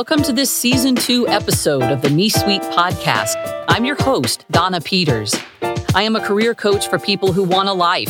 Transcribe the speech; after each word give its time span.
Welcome 0.00 0.22
to 0.22 0.32
this 0.32 0.50
season 0.50 0.94
two 0.94 1.28
episode 1.28 1.82
of 1.82 2.00
the 2.00 2.08
Me 2.08 2.30
Suite 2.30 2.62
podcast. 2.62 3.34
I'm 3.68 3.84
your 3.84 3.96
host, 3.96 4.46
Donna 4.50 4.80
Peters. 4.80 5.34
I 5.94 6.04
am 6.04 6.16
a 6.16 6.26
career 6.26 6.54
coach 6.54 6.88
for 6.88 6.98
people 6.98 7.34
who 7.34 7.44
want 7.44 7.68
a 7.68 7.74
life, 7.74 8.08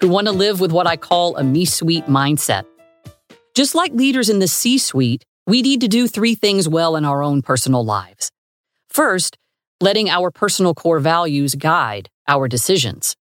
who 0.00 0.08
want 0.08 0.28
to 0.28 0.32
live 0.32 0.60
with 0.60 0.70
what 0.70 0.86
I 0.86 0.96
call 0.96 1.36
a 1.36 1.42
Me 1.42 1.64
Suite 1.64 2.06
mindset. 2.06 2.62
Just 3.56 3.74
like 3.74 3.90
leaders 3.92 4.28
in 4.28 4.38
the 4.38 4.46
C 4.46 4.78
suite, 4.78 5.24
we 5.44 5.62
need 5.62 5.80
to 5.80 5.88
do 5.88 6.06
three 6.06 6.36
things 6.36 6.68
well 6.68 6.94
in 6.94 7.04
our 7.04 7.24
own 7.24 7.42
personal 7.42 7.84
lives. 7.84 8.30
First, 8.88 9.36
letting 9.80 10.08
our 10.08 10.30
personal 10.30 10.74
core 10.74 11.00
values 11.00 11.56
guide 11.56 12.08
our 12.28 12.46
decisions. 12.46 13.16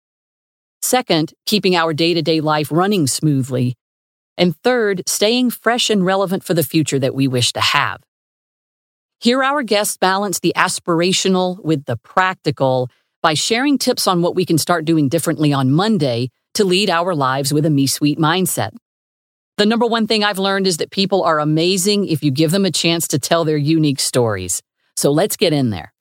Second, 0.82 1.34
keeping 1.46 1.76
our 1.76 1.94
day 1.94 2.14
to 2.14 2.22
day 2.22 2.40
life 2.40 2.72
running 2.72 3.06
smoothly. 3.06 3.76
And 4.36 4.56
third, 4.64 5.04
staying 5.06 5.50
fresh 5.50 5.88
and 5.88 6.04
relevant 6.04 6.42
for 6.42 6.54
the 6.54 6.64
future 6.64 6.98
that 6.98 7.14
we 7.14 7.28
wish 7.28 7.52
to 7.52 7.60
have. 7.60 8.00
Here, 9.20 9.42
our 9.42 9.64
guests 9.64 9.96
balance 9.96 10.38
the 10.38 10.52
aspirational 10.54 11.60
with 11.64 11.86
the 11.86 11.96
practical 11.96 12.88
by 13.20 13.34
sharing 13.34 13.76
tips 13.76 14.06
on 14.06 14.22
what 14.22 14.36
we 14.36 14.44
can 14.44 14.58
start 14.58 14.84
doing 14.84 15.08
differently 15.08 15.52
on 15.52 15.72
Monday 15.72 16.30
to 16.54 16.62
lead 16.62 16.88
our 16.88 17.16
lives 17.16 17.52
with 17.52 17.66
a 17.66 17.70
Me 17.70 17.88
Suite 17.88 18.20
mindset. 18.20 18.70
The 19.56 19.66
number 19.66 19.86
one 19.86 20.06
thing 20.06 20.22
I've 20.22 20.38
learned 20.38 20.68
is 20.68 20.76
that 20.76 20.92
people 20.92 21.24
are 21.24 21.40
amazing 21.40 22.06
if 22.06 22.22
you 22.22 22.30
give 22.30 22.52
them 22.52 22.64
a 22.64 22.70
chance 22.70 23.08
to 23.08 23.18
tell 23.18 23.44
their 23.44 23.56
unique 23.56 23.98
stories. 23.98 24.62
So 24.94 25.10
let's 25.10 25.36
get 25.36 25.52
in 25.52 25.70
there. 25.70 25.92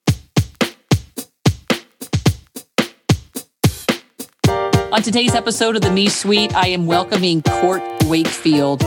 On 4.92 5.02
today's 5.02 5.34
episode 5.34 5.76
of 5.76 5.82
the 5.82 5.92
Me 5.92 6.08
Suite, 6.08 6.54
I 6.54 6.68
am 6.68 6.86
welcoming 6.86 7.42
Court 7.42 7.82
Wakefield. 8.06 8.84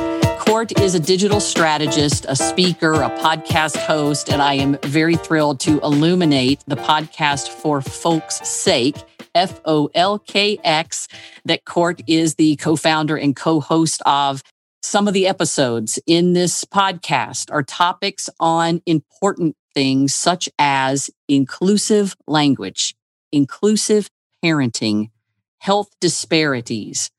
Court 0.50 0.80
is 0.80 0.96
a 0.96 1.00
digital 1.00 1.38
strategist, 1.38 2.26
a 2.28 2.34
speaker, 2.34 2.94
a 2.94 3.10
podcast 3.20 3.76
host, 3.76 4.32
and 4.32 4.42
I 4.42 4.54
am 4.54 4.76
very 4.82 5.14
thrilled 5.14 5.60
to 5.60 5.78
illuminate 5.78 6.64
the 6.66 6.74
podcast 6.74 7.50
For 7.50 7.80
Folx 7.80 8.40
Sake. 8.48 8.96
F 9.32 9.60
O 9.64 9.88
L 9.94 10.18
K 10.18 10.58
X, 10.64 11.06
that 11.44 11.64
Court 11.64 12.02
is 12.08 12.34
the 12.34 12.56
co 12.56 12.74
founder 12.74 13.16
and 13.16 13.36
co 13.36 13.60
host 13.60 14.02
of. 14.04 14.42
Some 14.82 15.06
of 15.06 15.14
the 15.14 15.28
episodes 15.28 16.00
in 16.04 16.32
this 16.32 16.64
podcast 16.64 17.52
are 17.52 17.62
topics 17.62 18.28
on 18.40 18.82
important 18.86 19.54
things 19.72 20.16
such 20.16 20.48
as 20.58 21.10
inclusive 21.28 22.16
language, 22.26 22.96
inclusive 23.30 24.10
parenting, 24.44 25.10
health 25.58 25.90
disparities, 26.00 27.12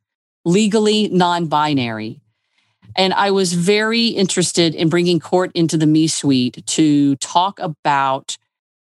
legally 0.44 1.08
non 1.08 1.46
binary. 1.46 2.20
And 2.96 3.14
I 3.14 3.32
was 3.32 3.54
very 3.54 4.08
interested 4.08 4.76
in 4.76 4.90
bringing 4.90 5.20
Court 5.20 5.52
into 5.54 5.78
the 5.78 5.88
Me 5.88 6.08
Suite 6.08 6.64
to 6.68 7.16
talk 7.18 7.60
about 7.60 8.38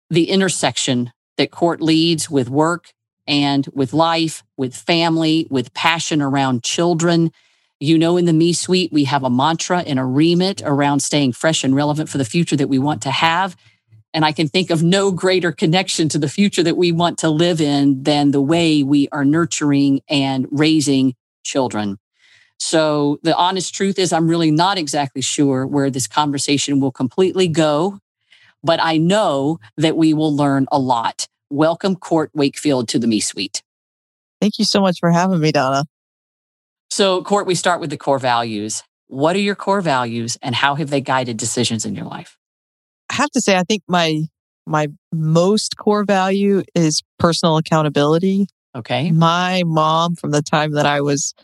the 0.08 0.30
intersection 0.30 1.12
that 1.36 1.50
Court 1.50 1.80
leads 1.80 2.28
with 2.28 2.48
work 2.48 2.92
and 3.27 3.69
with 3.72 3.92
life, 3.92 4.42
with 4.56 4.75
family, 4.75 5.47
with 5.50 5.72
passion 5.72 6.20
around 6.20 6.64
children. 6.64 7.31
You 7.78 7.97
know, 7.97 8.16
in 8.16 8.25
the 8.25 8.33
Me 8.33 8.53
Suite, 8.53 8.92
we 8.92 9.05
have 9.05 9.22
a 9.22 9.31
mantra 9.31 9.78
and 9.78 9.98
a 9.98 10.05
remit 10.05 10.62
around 10.64 11.00
staying 11.00 11.33
fresh 11.33 11.62
and 11.62 11.75
relevant 11.75 12.08
for 12.08 12.19
the 12.19 12.25
future 12.25 12.56
that 12.56 12.69
we 12.69 12.78
want 12.78 13.03
to 13.03 13.11
have. 13.11 13.56
And 14.12 14.25
I 14.25 14.33
can 14.33 14.48
think 14.48 14.70
of 14.70 14.83
no 14.83 15.12
greater 15.12 15.53
connection 15.53 16.08
to 16.08 16.19
the 16.19 16.28
future 16.28 16.64
that 16.64 16.77
we 16.77 16.91
want 16.91 17.19
to 17.19 17.31
live 17.31 17.61
in 17.61 18.03
than 18.03 18.33
the 18.33 18.42
way 18.42 18.83
we 18.83 19.08
are 19.12 19.25
nurturing 19.25 20.00
and 20.08 20.48
raising 20.50 21.14
children. 21.44 21.98
So 22.61 23.19
the 23.22 23.34
honest 23.34 23.75
truth 23.75 23.98
is, 23.98 24.12
I'm 24.12 24.28
really 24.28 24.50
not 24.50 24.77
exactly 24.77 25.22
sure 25.22 25.66
where 25.66 25.91
this 25.91 26.06
conversation 26.06 26.78
will 26.78 26.92
completely 26.92 27.48
go, 27.48 27.98
but 28.62 28.78
I 28.83 28.98
know 28.98 29.59
that 29.78 29.97
we 29.97 30.12
will 30.12 30.34
learn 30.37 30.66
a 30.70 30.78
lot. 30.78 31.26
Welcome, 31.49 31.97
Court 31.97 32.31
Wakefield, 32.34 32.87
to 32.88 32.99
the 32.99 33.06
Me 33.06 33.19
Suite. 33.19 33.62
Thank 34.43 34.59
you 34.59 34.66
so 34.66 34.81
much 34.81 34.99
for 35.00 35.10
having 35.10 35.41
me, 35.41 35.53
Donna. 35.53 35.87
So, 36.91 37.22
Court, 37.22 37.47
we 37.47 37.54
start 37.54 37.81
with 37.81 37.88
the 37.88 37.97
core 37.97 38.19
values. 38.19 38.82
What 39.09 39.34
are 39.37 39.41
your 39.41 39.56
core 39.56 39.81
values 39.81 40.37
and 40.43 40.54
how 40.54 40.75
have 40.75 40.91
they 40.91 41.00
guided 41.00 41.38
decisions 41.38 41.87
in 41.87 41.94
your 41.94 42.04
life? 42.04 42.37
I 43.09 43.15
have 43.15 43.31
to 43.31 43.41
say, 43.41 43.56
I 43.56 43.62
think 43.62 43.82
my 43.88 44.25
my 44.66 44.88
most 45.12 45.78
core 45.78 46.04
value 46.04 46.62
is 46.75 47.03
personal 47.19 47.56
accountability. 47.56 48.47
Okay. 48.75 49.10
My 49.10 49.62
mom, 49.65 50.15
from 50.15 50.31
the 50.31 50.43
time 50.43 50.72
that 50.72 50.87
I 50.87 51.00
was 51.00 51.34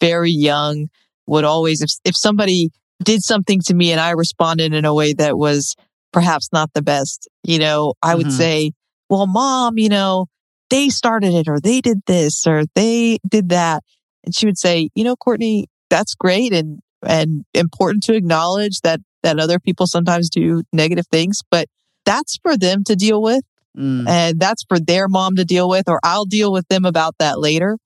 very 0.00 0.30
young, 0.30 0.88
would 1.26 1.44
always, 1.44 1.80
if, 1.80 1.90
if 2.04 2.16
somebody 2.16 2.70
did 3.02 3.22
something 3.22 3.60
to 3.66 3.74
me 3.74 3.92
and 3.92 4.00
I 4.00 4.10
responded 4.10 4.74
in 4.74 4.84
a 4.84 4.94
way 4.94 5.12
that 5.14 5.36
was 5.36 5.74
perhaps 6.12 6.48
not 6.52 6.72
the 6.74 6.82
best, 6.82 7.28
you 7.42 7.58
know, 7.58 7.94
I 8.02 8.14
would 8.14 8.26
mm-hmm. 8.26 8.36
say, 8.36 8.72
well, 9.08 9.26
mom, 9.26 9.78
you 9.78 9.88
know, 9.88 10.26
they 10.70 10.88
started 10.88 11.34
it 11.34 11.48
or 11.48 11.60
they 11.60 11.80
did 11.80 12.00
this 12.06 12.46
or 12.46 12.64
they 12.74 13.18
did 13.28 13.50
that. 13.50 13.82
And 14.24 14.34
she 14.34 14.46
would 14.46 14.58
say, 14.58 14.90
you 14.94 15.04
know, 15.04 15.16
Courtney, 15.16 15.66
that's 15.90 16.14
great 16.14 16.52
and, 16.52 16.80
and 17.06 17.44
important 17.52 18.02
to 18.04 18.14
acknowledge 18.14 18.80
that 18.80 19.00
that 19.24 19.40
other 19.40 19.58
people 19.58 19.86
sometimes 19.86 20.30
do 20.30 20.62
negative 20.72 21.06
things, 21.10 21.40
but 21.50 21.66
that's 22.04 22.38
for 22.42 22.56
them 22.56 22.84
to 22.84 22.94
deal 22.94 23.22
with. 23.22 23.42
Mm. 23.76 24.08
And 24.08 24.38
that's 24.38 24.62
for 24.68 24.78
their 24.78 25.08
mom 25.08 25.34
to 25.36 25.44
deal 25.44 25.68
with, 25.68 25.88
or 25.88 25.98
I'll 26.04 26.26
deal 26.26 26.52
with 26.52 26.68
them 26.68 26.84
about 26.84 27.16
that 27.18 27.40
later. 27.40 27.78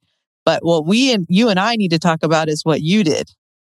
But 0.48 0.64
what 0.64 0.86
we 0.86 1.12
and 1.12 1.26
you 1.28 1.50
and 1.50 1.60
I 1.60 1.76
need 1.76 1.90
to 1.90 1.98
talk 1.98 2.20
about 2.22 2.48
is 2.48 2.64
what 2.64 2.80
you 2.80 3.04
did. 3.04 3.28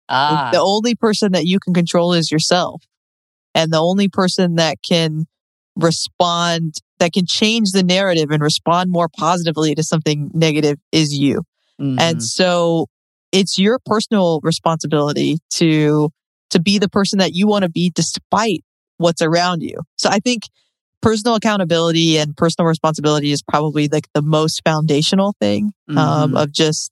Ah. 0.08 0.50
The 0.52 0.58
only 0.58 0.96
person 0.96 1.30
that 1.30 1.46
you 1.46 1.60
can 1.60 1.72
control 1.72 2.12
is 2.12 2.32
yourself. 2.32 2.82
And 3.54 3.72
the 3.72 3.78
only 3.78 4.08
person 4.08 4.56
that 4.56 4.78
can 4.82 5.26
respond, 5.76 6.78
that 6.98 7.12
can 7.12 7.26
change 7.26 7.70
the 7.70 7.84
narrative 7.84 8.32
and 8.32 8.42
respond 8.42 8.90
more 8.90 9.08
positively 9.08 9.76
to 9.76 9.84
something 9.84 10.32
negative 10.34 10.80
is 10.90 11.16
you. 11.16 11.42
Mm-hmm. 11.80 12.00
And 12.00 12.20
so 12.20 12.88
it's 13.30 13.56
your 13.56 13.78
personal 13.86 14.40
responsibility 14.42 15.38
to 15.50 16.10
to 16.50 16.60
be 16.60 16.78
the 16.78 16.88
person 16.88 17.20
that 17.20 17.34
you 17.34 17.46
want 17.46 17.62
to 17.62 17.70
be 17.70 17.92
despite 17.94 18.64
what's 18.96 19.22
around 19.22 19.62
you. 19.62 19.78
So 19.94 20.10
I 20.10 20.18
think 20.18 20.48
personal 21.04 21.34
accountability 21.34 22.16
and 22.16 22.36
personal 22.36 22.66
responsibility 22.66 23.30
is 23.30 23.42
probably 23.42 23.88
like 23.88 24.08
the 24.14 24.22
most 24.22 24.62
foundational 24.64 25.34
thing 25.40 25.72
mm-hmm. 25.88 25.98
um, 25.98 26.36
of 26.36 26.50
just 26.50 26.90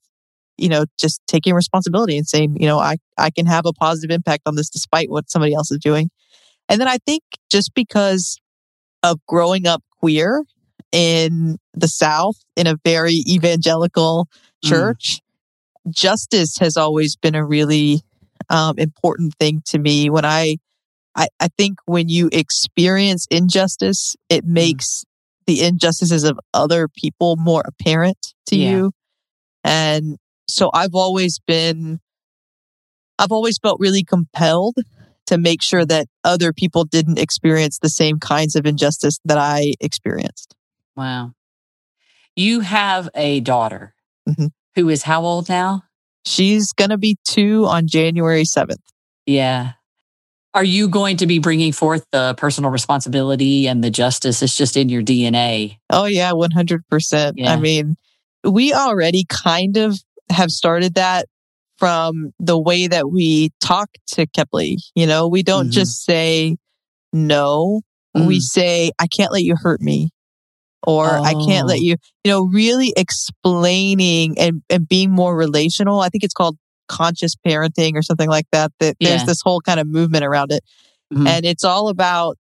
you 0.57 0.69
know 0.69 0.85
just 0.99 1.19
taking 1.27 1.53
responsibility 1.53 2.17
and 2.17 2.27
saying 2.27 2.55
you 2.59 2.67
know 2.67 2.77
I 2.77 2.97
I 3.17 3.31
can 3.31 3.45
have 3.47 3.65
a 3.65 3.73
positive 3.73 4.13
impact 4.13 4.43
on 4.45 4.55
this 4.55 4.69
despite 4.69 5.09
what 5.09 5.29
somebody 5.29 5.53
else 5.53 5.71
is 5.71 5.79
doing. 5.79 6.09
And 6.69 6.79
then 6.79 6.87
I 6.87 6.97
think 7.05 7.23
just 7.51 7.73
because 7.73 8.39
of 9.01 9.19
growing 9.27 9.67
up 9.67 9.83
queer 9.99 10.43
in 10.91 11.57
the 11.73 11.87
South 11.87 12.37
in 12.55 12.67
a 12.67 12.75
very 12.85 13.23
evangelical 13.27 14.27
mm. 14.63 14.69
church, 14.69 15.19
mm. 15.87 15.93
justice 15.93 16.57
has 16.59 16.77
always 16.77 17.15
been 17.15 17.35
a 17.35 17.45
really 17.45 18.01
um, 18.49 18.75
important 18.77 19.33
thing 19.39 19.61
to 19.65 19.79
me. 19.79 20.09
When 20.09 20.23
I, 20.23 20.57
I, 21.15 21.27
I 21.39 21.47
think 21.57 21.77
when 21.85 22.09
you 22.09 22.29
experience 22.31 23.27
injustice, 23.29 24.15
it 24.29 24.43
mm-hmm. 24.43 24.53
makes 24.53 25.03
mm. 25.03 25.45
the 25.47 25.63
injustices 25.63 26.23
of 26.23 26.39
other 26.53 26.87
people 26.87 27.35
more 27.37 27.63
apparent 27.65 28.33
to 28.47 28.55
yeah. 28.55 28.71
you. 28.71 28.91
And 29.63 30.17
so 30.47 30.69
I've 30.73 30.95
always 30.95 31.39
been, 31.45 31.99
I've 33.17 33.31
always 33.31 33.57
felt 33.57 33.79
really 33.79 34.03
compelled 34.03 34.77
to 35.27 35.37
make 35.37 35.61
sure 35.61 35.85
that 35.85 36.07
other 36.23 36.51
people 36.51 36.83
didn't 36.83 37.17
experience 37.17 37.79
the 37.81 37.89
same 37.89 38.19
kinds 38.19 38.55
of 38.55 38.65
injustice 38.65 39.19
that 39.25 39.37
I 39.37 39.73
experienced. 39.79 40.53
Wow. 40.95 41.31
You 42.35 42.61
have 42.61 43.09
a 43.15 43.39
daughter 43.39 43.93
mm-hmm. 44.27 44.47
who 44.75 44.89
is 44.89 45.03
how 45.03 45.23
old 45.23 45.49
now? 45.49 45.83
She's 46.25 46.71
going 46.73 46.89
to 46.89 46.97
be 46.97 47.17
two 47.25 47.65
on 47.65 47.87
January 47.87 48.43
7th. 48.43 48.77
Yeah. 49.25 49.73
Are 50.55 50.63
you 50.63 50.87
going 50.87 51.17
to 51.17 51.27
be 51.27 51.39
bringing 51.39 51.71
forth 51.71 52.05
the 52.11 52.35
personal 52.37 52.69
responsibility 52.69 53.67
and 53.67 53.83
the 53.83 53.89
justice? 53.89 54.41
It's 54.43 54.55
just 54.55 54.77
in 54.77 54.87
your 54.87 55.01
DNA. 55.01 55.79
Oh, 55.89 56.05
yeah, 56.05 56.31
100%. 56.31 57.33
Yeah. 57.35 57.51
I 57.51 57.57
mean, 57.57 57.95
we 58.43 58.73
already 58.73 59.25
kind 59.27 59.77
of 59.77 59.97
have 60.29 60.51
started 60.51 60.95
that 60.95 61.25
from 61.77 62.33
the 62.39 62.59
way 62.59 62.87
that 62.87 63.09
we 63.09 63.49
talk 63.61 63.89
to 64.09 64.27
Kepler. 64.27 64.75
You 64.95 65.07
know, 65.07 65.27
we 65.27 65.41
don't 65.41 65.65
mm-hmm. 65.65 65.71
just 65.71 66.05
say 66.05 66.57
no, 67.11 67.81
mm. 68.15 68.27
we 68.27 68.39
say, 68.39 68.91
I 68.99 69.07
can't 69.07 69.31
let 69.31 69.43
you 69.43 69.55
hurt 69.55 69.81
me 69.81 70.11
or 70.85 71.09
oh. 71.09 71.23
I 71.23 71.33
can't 71.33 71.67
let 71.67 71.79
oh. 71.79 71.81
you, 71.81 71.95
you 72.23 72.31
know, 72.31 72.43
really 72.43 72.93
explaining 72.95 74.37
and, 74.37 74.61
and 74.69 74.87
being 74.87 75.11
more 75.11 75.35
relational. 75.35 75.99
I 75.99 76.09
think 76.09 76.23
it's 76.23 76.33
called 76.33 76.57
conscious 76.93 77.35
parenting 77.35 77.95
or 77.95 78.03
something 78.03 78.29
like 78.29 78.45
that. 78.51 78.71
That 78.79 78.95
yeah. 78.99 79.09
there's 79.09 79.25
this 79.25 79.41
whole 79.43 79.61
kind 79.61 79.79
of 79.79 79.87
movement 79.87 80.23
around 80.23 80.51
it. 80.51 80.63
Mm-hmm. 81.11 81.27
And 81.27 81.45
it's 81.45 81.63
all 81.63 81.89
about, 81.89 82.37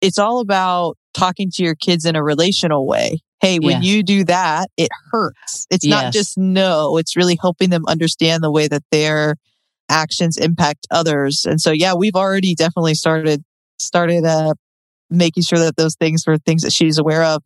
it's 0.00 0.18
all 0.18 0.40
about 0.40 0.96
talking 1.14 1.50
to 1.54 1.62
your 1.62 1.74
kids 1.74 2.04
in 2.04 2.14
a 2.14 2.22
relational 2.22 2.86
way. 2.86 3.18
Hey, 3.40 3.58
when 3.58 3.82
yeah. 3.82 3.90
you 3.90 4.02
do 4.02 4.24
that, 4.24 4.68
it 4.76 4.88
hurts. 5.10 5.66
It's 5.70 5.84
yes. 5.84 6.02
not 6.02 6.12
just 6.12 6.38
no, 6.38 6.96
it's 6.98 7.16
really 7.16 7.36
helping 7.40 7.70
them 7.70 7.84
understand 7.86 8.42
the 8.42 8.50
way 8.50 8.68
that 8.68 8.82
their 8.90 9.36
actions 9.88 10.36
impact 10.36 10.86
others. 10.90 11.44
And 11.44 11.60
so, 11.60 11.70
yeah, 11.70 11.94
we've 11.94 12.16
already 12.16 12.54
definitely 12.54 12.94
started 12.94 13.42
started 13.78 14.24
uh, 14.24 14.54
making 15.08 15.44
sure 15.44 15.60
that 15.60 15.76
those 15.76 15.94
things 15.94 16.24
were 16.26 16.36
things 16.38 16.62
that 16.62 16.72
she's 16.72 16.98
aware 16.98 17.22
of. 17.22 17.42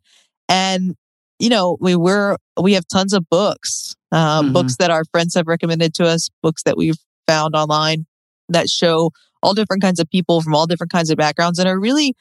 And, 0.49 0.95
you 1.37 1.49
know, 1.49 1.77
we 1.79 1.95
were, 1.95 2.37
we 2.59 2.73
have 2.73 2.85
tons 2.91 3.13
of 3.13 3.29
books, 3.29 3.95
uh, 4.13 4.41
Mhm. 4.43 4.53
books 4.53 4.77
that 4.77 4.89
our 4.91 5.03
friends 5.11 5.33
have 5.35 5.47
recommended 5.47 5.93
to 5.95 6.05
us, 6.05 6.29
books 6.41 6.63
that 6.63 6.77
we've 6.77 6.97
found 7.27 7.55
online 7.55 8.05
that 8.47 8.69
show 8.69 9.09
all 9.41 9.53
different 9.53 9.81
kinds 9.81 9.99
of 9.99 10.09
people 10.09 10.41
from 10.41 10.55
all 10.55 10.65
different 10.67 10.91
kinds 10.91 11.09
of 11.09 11.17
backgrounds 11.17 11.59
and 11.59 11.67
are 11.67 11.79
really 11.79 12.13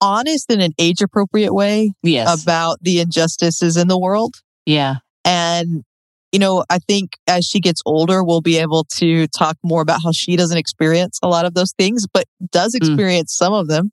honest 0.00 0.50
in 0.50 0.60
an 0.60 0.72
age 0.78 1.00
appropriate 1.02 1.52
way 1.54 1.92
Yes. 2.02 2.42
about 2.42 2.78
the 2.82 3.00
injustices 3.00 3.76
in 3.76 3.88
the 3.88 3.98
world. 3.98 4.36
yeah. 4.66 4.96
And, 5.26 5.82
you 6.32 6.38
know, 6.38 6.64
I 6.68 6.78
think 6.78 7.12
as 7.26 7.46
she 7.46 7.58
gets 7.60 7.80
older, 7.86 8.22
we'll 8.22 8.40
be 8.42 8.58
able 8.58 8.84
to 8.96 9.26
talk 9.28 9.56
more 9.64 9.80
about 9.80 10.00
how 10.04 10.12
she 10.12 10.36
doesn't 10.36 10.58
experience 10.58 11.18
a 11.22 11.28
lot 11.28 11.46
of 11.46 11.54
those 11.54 11.72
things, 11.78 12.06
but 12.12 12.26
does 12.52 12.74
experience 12.74 13.34
some 13.34 13.52
of 13.54 13.68
them. 13.68 13.90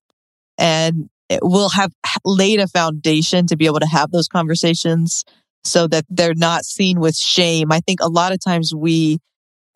And 0.58 1.10
it 1.30 1.40
will 1.42 1.70
have 1.70 1.92
laid 2.26 2.60
a 2.60 2.68
foundation 2.68 3.48
to 3.48 3.56
be 3.56 3.66
able 3.66 3.80
to 3.80 3.88
have 3.88 4.12
those 4.12 4.28
conversations 4.28 5.24
so 5.64 5.88
that 5.88 6.06
they're 6.10 6.34
not 6.36 6.66
seen 6.66 7.00
with 7.00 7.16
shame. 7.16 7.72
I 7.72 7.80
think 7.80 8.00
a 8.02 8.08
lot 8.10 8.32
of 8.32 8.40
times 8.44 8.74
we, 8.76 9.20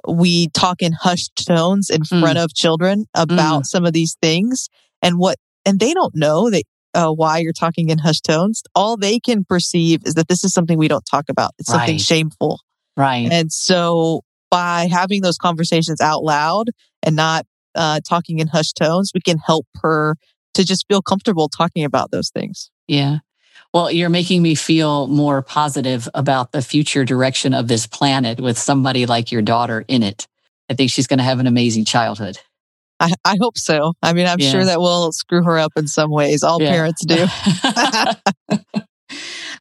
we 0.08 0.50
talk 0.50 0.82
in 0.82 0.94
hushed 0.94 1.46
tones 1.48 1.90
in 1.90 2.02
Mm. 2.02 2.20
front 2.22 2.38
of 2.38 2.54
children 2.54 3.06
about 3.14 3.66
some 3.66 3.86
of 3.86 3.94
these 3.94 4.16
things 4.22 4.70
and 5.02 5.18
what, 5.18 5.38
and 5.66 5.80
they 5.80 5.94
don't 5.94 6.16
know 6.16 6.50
that 6.50 6.64
uh, 6.94 7.12
why 7.12 7.40
you're 7.40 7.54
talking 7.54 7.90
in 7.90 7.98
hushed 8.00 8.24
tones. 8.24 8.64
All 8.74 8.98
they 8.98 9.20
can 9.20 9.44
perceive 9.44 10.02
is 10.06 10.14
that 10.14 10.28
this 10.28 10.44
is 10.44 10.54
something 10.54 10.78
we 10.78 10.88
don't 10.88 11.06
talk 11.10 11.26
about. 11.30 11.52
It's 11.60 11.70
something 11.70 11.98
shameful. 11.98 12.62
Right. 12.96 13.28
And 13.31 13.52
so 13.52 14.22
by 14.50 14.88
having 14.90 15.22
those 15.22 15.38
conversations 15.38 16.00
out 16.00 16.24
loud 16.24 16.68
and 17.04 17.16
not 17.16 17.46
uh, 17.76 18.00
talking 18.08 18.40
in 18.40 18.48
hushed 18.48 18.78
tones, 18.78 19.12
we 19.14 19.20
can 19.20 19.38
help 19.38 19.68
her 19.81 20.16
to 20.54 20.64
just 20.64 20.86
feel 20.88 21.02
comfortable 21.02 21.50
talking 21.50 21.84
about 21.84 22.12
those 22.12 22.30
things. 22.30 22.72
Yeah. 22.88 23.18
Well, 23.75 23.92
you're 23.92 24.07
making 24.07 24.42
me 24.42 24.56
feel 24.56 25.06
more 25.07 25.42
positive 25.42 26.07
about 26.13 26.54
the 26.54 26.62
future 26.62 27.04
direction 27.04 27.54
of 27.54 27.68
this 27.68 27.86
planet 27.86 28.39
with 28.39 28.57
somebody 28.57 29.06
like 29.06 29.33
your 29.33 29.42
daughter 29.42 29.83
in 29.89 30.01
it. 30.01 30.30
I 30.69 30.75
think 30.75 30.92
she's 30.92 31.07
going 31.07 31.18
to 31.18 31.25
have 31.25 31.42
an 31.42 31.45
amazing 31.45 31.83
childhood. 31.83 32.39
I, 33.01 33.12
I 33.25 33.36
hope 33.38 33.57
so. 33.57 33.92
I 34.01 34.13
mean, 34.13 34.27
I'm 34.27 34.39
Yeah. 34.39 34.50
sure 34.50 34.63
that 34.63 34.80
will 34.80 35.12
screw 35.12 35.44
her 35.44 35.60
up 35.60 35.74
in 35.75 35.88
some 35.88 36.10
ways. 36.10 36.42
All 36.42 36.62
Yeah. 36.62 36.69
parents 36.72 37.06
do. 37.06 37.27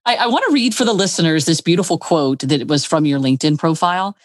I, 0.07 0.15
I 0.17 0.27
want 0.29 0.45
to 0.47 0.53
read 0.53 0.77
for 0.77 0.85
the 0.85 0.93
listeners 0.93 1.45
this 1.45 1.61
beautiful 1.61 1.99
quote 1.99 2.39
that 2.43 2.69
was 2.69 2.85
from 2.85 3.07
your 3.07 3.19
LinkedIn 3.19 3.59
profile. 3.59 4.17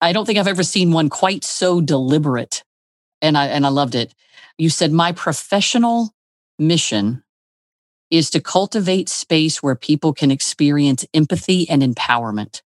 I 0.00 0.14
don't 0.14 0.24
think 0.24 0.38
I've 0.38 0.48
ever 0.48 0.62
seen 0.62 0.90
one 0.90 1.10
quite 1.10 1.44
so 1.44 1.82
deliberate, 1.82 2.64
and 3.20 3.36
I 3.36 3.48
and 3.48 3.66
I 3.66 3.68
loved 3.68 3.94
it. 3.94 4.14
You 4.56 4.70
said, 4.70 4.90
"My 4.90 5.12
professional 5.12 6.14
mission 6.58 7.22
is 8.12 8.30
to 8.30 8.40
cultivate 8.40 9.08
space 9.08 9.62
where 9.62 9.74
people 9.74 10.12
can 10.12 10.30
experience 10.30 11.04
empathy 11.12 11.68
and 11.68 11.82
empowerment." 11.82 12.62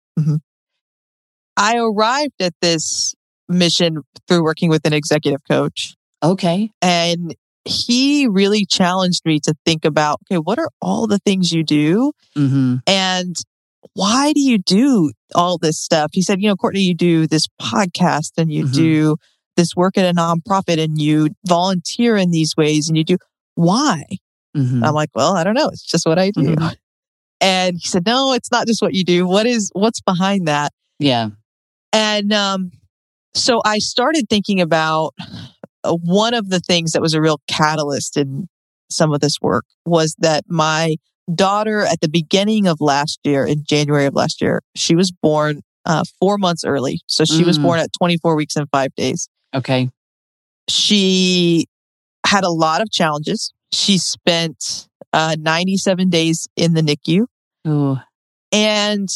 I 1.57 1.77
arrived 1.77 2.41
at 2.41 2.53
this 2.61 3.15
mission 3.47 4.01
through 4.27 4.43
working 4.43 4.69
with 4.69 4.85
an 4.85 4.93
executive 4.93 5.41
coach. 5.49 5.95
Okay. 6.23 6.71
And 6.81 7.35
he 7.63 8.27
really 8.27 8.65
challenged 8.65 9.21
me 9.25 9.39
to 9.41 9.53
think 9.65 9.85
about 9.85 10.19
okay, 10.29 10.39
what 10.39 10.59
are 10.59 10.69
all 10.81 11.07
the 11.07 11.19
things 11.19 11.51
you 11.51 11.63
do? 11.63 12.11
hmm 12.35 12.75
And 12.87 13.35
why 13.93 14.33
do 14.33 14.41
you 14.41 14.57
do 14.57 15.11
all 15.35 15.57
this 15.57 15.77
stuff? 15.79 16.09
He 16.13 16.21
said, 16.21 16.41
you 16.41 16.49
know, 16.49 16.55
Courtney, 16.55 16.81
you 16.81 16.95
do 16.95 17.27
this 17.27 17.47
podcast 17.61 18.31
and 18.37 18.51
you 18.51 18.65
Mhm. 18.65 18.73
do 18.73 19.17
this 19.55 19.75
work 19.75 19.97
at 19.97 20.05
a 20.05 20.13
nonprofit 20.13 20.83
and 20.83 20.99
you 20.99 21.29
volunteer 21.47 22.17
in 22.17 22.31
these 22.31 22.55
ways 22.57 22.87
and 22.89 22.97
you 22.97 23.03
do 23.03 23.17
why? 23.55 24.03
Hmm 24.55 24.83
I'm 24.83 24.93
like, 24.93 25.09
well, 25.13 25.35
I 25.35 25.43
don't 25.43 25.53
know. 25.53 25.67
It's 25.67 25.83
just 25.85 26.05
what 26.05 26.17
I 26.17 26.31
do. 26.31 26.55
Mhm. 26.55 26.75
And 27.41 27.75
he 27.79 27.87
said, 27.87 28.05
no, 28.05 28.31
it's 28.33 28.49
not 28.49 28.65
just 28.65 28.81
what 28.81 28.93
you 28.93 29.03
do. 29.03 29.27
What 29.27 29.45
is, 29.45 29.69
what's 29.73 29.99
behind 29.99 30.47
that? 30.47 30.71
Yeah. 30.99 31.29
And 31.91 32.31
um, 32.31 32.71
so 33.35 33.61
I 33.65 33.79
started 33.79 34.27
thinking 34.29 34.61
about 34.61 35.13
uh, 35.83 35.93
one 35.93 36.33
of 36.33 36.49
the 36.49 36.61
things 36.61 36.93
that 36.93 37.01
was 37.01 37.13
a 37.13 37.19
real 37.21 37.41
catalyst 37.47 38.15
in 38.15 38.47
some 38.89 39.13
of 39.13 39.19
this 39.19 39.35
work 39.41 39.65
was 39.85 40.15
that 40.19 40.45
my 40.47 40.95
daughter 41.33 41.81
at 41.81 41.99
the 41.99 42.07
beginning 42.09 42.67
of 42.67 42.79
last 42.79 43.19
year, 43.25 43.45
in 43.45 43.63
January 43.67 44.05
of 44.05 44.15
last 44.15 44.41
year, 44.41 44.61
she 44.75 44.95
was 44.95 45.11
born 45.11 45.61
uh, 45.85 46.03
four 46.19 46.37
months 46.37 46.63
early. 46.63 47.01
So 47.07 47.25
she 47.25 47.43
was 47.43 47.59
Mm. 47.59 47.63
born 47.63 47.79
at 47.79 47.89
24 47.99 48.35
weeks 48.35 48.55
and 48.55 48.67
five 48.71 48.95
days. 48.95 49.27
Okay. 49.53 49.89
She 50.69 51.65
had 52.25 52.43
a 52.43 52.49
lot 52.49 52.81
of 52.81 52.89
challenges. 52.91 53.51
She 53.71 53.97
spent 53.97 54.87
uh, 55.13 55.35
97 55.39 56.09
days 56.09 56.47
in 56.55 56.73
the 56.73 56.81
NICU 56.81 57.25
Ooh. 57.67 57.97
and 58.51 59.09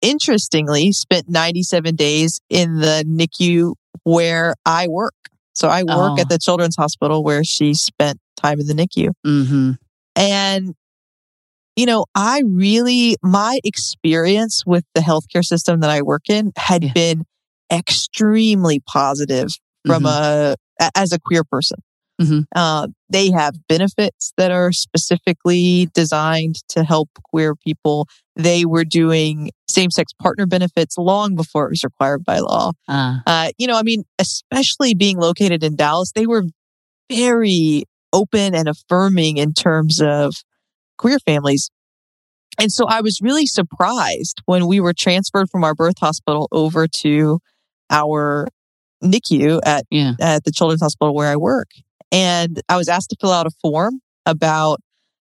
interestingly 0.00 0.92
spent 0.92 1.28
97 1.28 1.96
days 1.96 2.40
in 2.48 2.78
the 2.78 3.04
NICU 3.06 3.74
where 4.04 4.54
I 4.64 4.86
work. 4.88 5.14
So 5.54 5.68
I 5.68 5.82
work 5.82 6.12
Oh. 6.16 6.20
at 6.20 6.28
the 6.28 6.38
children's 6.38 6.76
hospital 6.76 7.24
where 7.24 7.42
she 7.44 7.74
spent 7.74 8.18
time 8.36 8.60
in 8.60 8.66
the 8.66 8.74
NICU. 8.74 9.10
hmm 9.24 9.72
And, 10.14 10.74
you 11.76 11.86
know, 11.86 12.04
I 12.14 12.42
really, 12.46 13.16
my 13.22 13.58
experience 13.64 14.62
with 14.64 14.84
the 14.94 15.00
healthcare 15.00 15.44
system 15.44 15.80
that 15.80 15.90
I 15.90 16.02
work 16.02 16.28
in 16.28 16.52
had 16.56 16.84
Yeah. 16.84 16.92
been 16.92 17.24
extremely 17.72 18.80
positive 18.80 19.48
from 19.86 20.06
a, 20.06 20.54
a- 20.80 20.90
as 20.94 21.12
a 21.12 21.18
queer 21.18 21.42
person. 21.44 21.78
Mhm. 22.20 22.46
Uh, 22.54 22.88
they 23.08 23.30
have 23.30 23.54
benefits 23.68 24.32
that 24.36 24.50
are 24.50 24.72
specifically 24.72 25.88
designed 25.94 26.56
to 26.68 26.82
help 26.84 27.08
queer 27.22 27.54
people. 27.54 28.08
They 28.34 28.64
were 28.64 28.84
doing 28.84 29.50
same 29.68 29.90
sex 29.90 30.12
partner 30.20 30.46
benefits 30.46 30.96
long 30.98 31.36
before 31.36 31.66
it 31.66 31.70
was 31.70 31.84
required 31.84 32.24
by 32.24 32.40
law. 32.40 32.72
Uh, 32.88 33.18
Uh, 33.26 33.50
you 33.58 33.66
know, 33.66 33.76
I 33.76 33.82
mean, 33.82 34.04
especially 34.18 34.94
being 34.94 35.18
located 35.18 35.62
in 35.62 35.76
Dallas, 35.76 36.12
they 36.14 36.26
were 36.26 36.44
very 37.10 37.84
open 38.12 38.54
and 38.54 38.68
affirming 38.68 39.36
in 39.36 39.52
terms 39.52 40.00
of 40.00 40.34
queer 40.96 41.18
families. 41.20 41.70
And 42.58 42.72
so 42.72 42.86
I 42.86 43.00
was 43.00 43.20
really 43.22 43.46
surprised 43.46 44.42
when 44.46 44.66
we 44.66 44.80
were 44.80 44.92
transferred 44.92 45.48
from 45.50 45.62
our 45.62 45.74
birth 45.74 45.98
hospital 46.00 46.48
over 46.50 46.88
to 46.88 47.38
our 47.90 48.48
NICU 49.02 49.60
at, 49.64 49.84
yeah. 49.90 50.14
at 50.20 50.44
the 50.44 50.50
children's 50.50 50.82
hospital 50.82 51.14
where 51.14 51.30
I 51.30 51.36
work. 51.36 51.68
And 52.12 52.60
I 52.68 52.76
was 52.76 52.88
asked 52.88 53.10
to 53.10 53.16
fill 53.20 53.32
out 53.32 53.46
a 53.46 53.50
form 53.62 54.00
about 54.26 54.80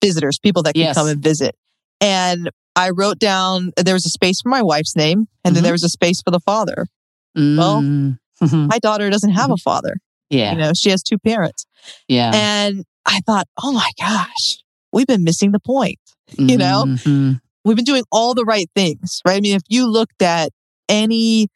visitors, 0.02 0.38
people 0.38 0.62
that 0.64 0.74
can 0.74 0.82
Yes. 0.82 0.96
come 0.96 1.06
and 1.08 1.22
visit. 1.22 1.54
And 2.00 2.50
I 2.74 2.90
wrote 2.90 3.18
down 3.18 3.72
there 3.76 3.94
was 3.94 4.04
a 4.06 4.10
space 4.10 4.40
for 4.42 4.50
my 4.50 4.62
wife's 4.62 4.94
name 4.96 5.26
and 5.44 5.54
then 5.56 5.62
Mhm. 5.62 5.64
there 5.64 5.72
was 5.72 5.84
a 5.84 5.88
space 5.88 6.20
for 6.22 6.30
the 6.30 6.40
father. 6.40 6.86
Well, 7.34 7.80
Mm. 7.80 8.18
Mhm. 8.42 8.68
My 8.70 8.78
daughter 8.78 9.08
doesn't 9.10 9.30
have 9.32 9.50
a 9.50 9.56
father. 9.56 9.96
yeah. 10.30 10.52
You 10.52 10.58
know, 10.58 10.72
she 10.74 10.90
has 10.90 11.02
two 11.02 11.18
parents. 11.18 11.64
yeah. 12.08 12.32
And 12.34 12.84
I 13.06 13.20
thought, 13.26 13.46
oh 13.62 13.72
my 13.72 13.90
gosh, 13.98 14.58
we've 14.92 15.06
been 15.06 15.22
missing 15.24 15.52
the 15.52 15.60
point. 15.60 15.98
you 16.38 16.56
know? 16.58 16.84
Mhm. 16.86 17.40
We've 17.64 17.76
been 17.76 17.84
doing 17.84 18.04
all 18.12 18.34
the 18.34 18.44
right 18.44 18.68
things, 18.74 19.20
right? 19.26 19.36
I 19.36 19.40
mean, 19.40 19.54
if 19.56 19.62
you 19.68 19.86
looked 19.90 20.20
at 20.22 20.50
any 20.88 21.48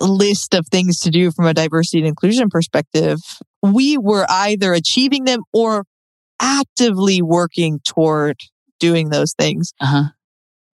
list 0.00 0.54
of 0.54 0.66
things 0.68 0.98
to 1.00 1.10
do 1.10 1.30
from 1.30 1.46
a 1.46 1.54
diversity 1.54 1.98
and 1.98 2.08
inclusion 2.08 2.48
perspective, 2.50 3.18
we 3.72 3.96
were 3.98 4.26
either 4.28 4.72
achieving 4.72 5.24
them 5.24 5.42
or 5.52 5.84
actively 6.40 7.22
working 7.22 7.80
toward 7.84 8.36
doing 8.78 9.10
those 9.10 9.32
things. 9.38 9.72
Uh-huh. 9.80 10.10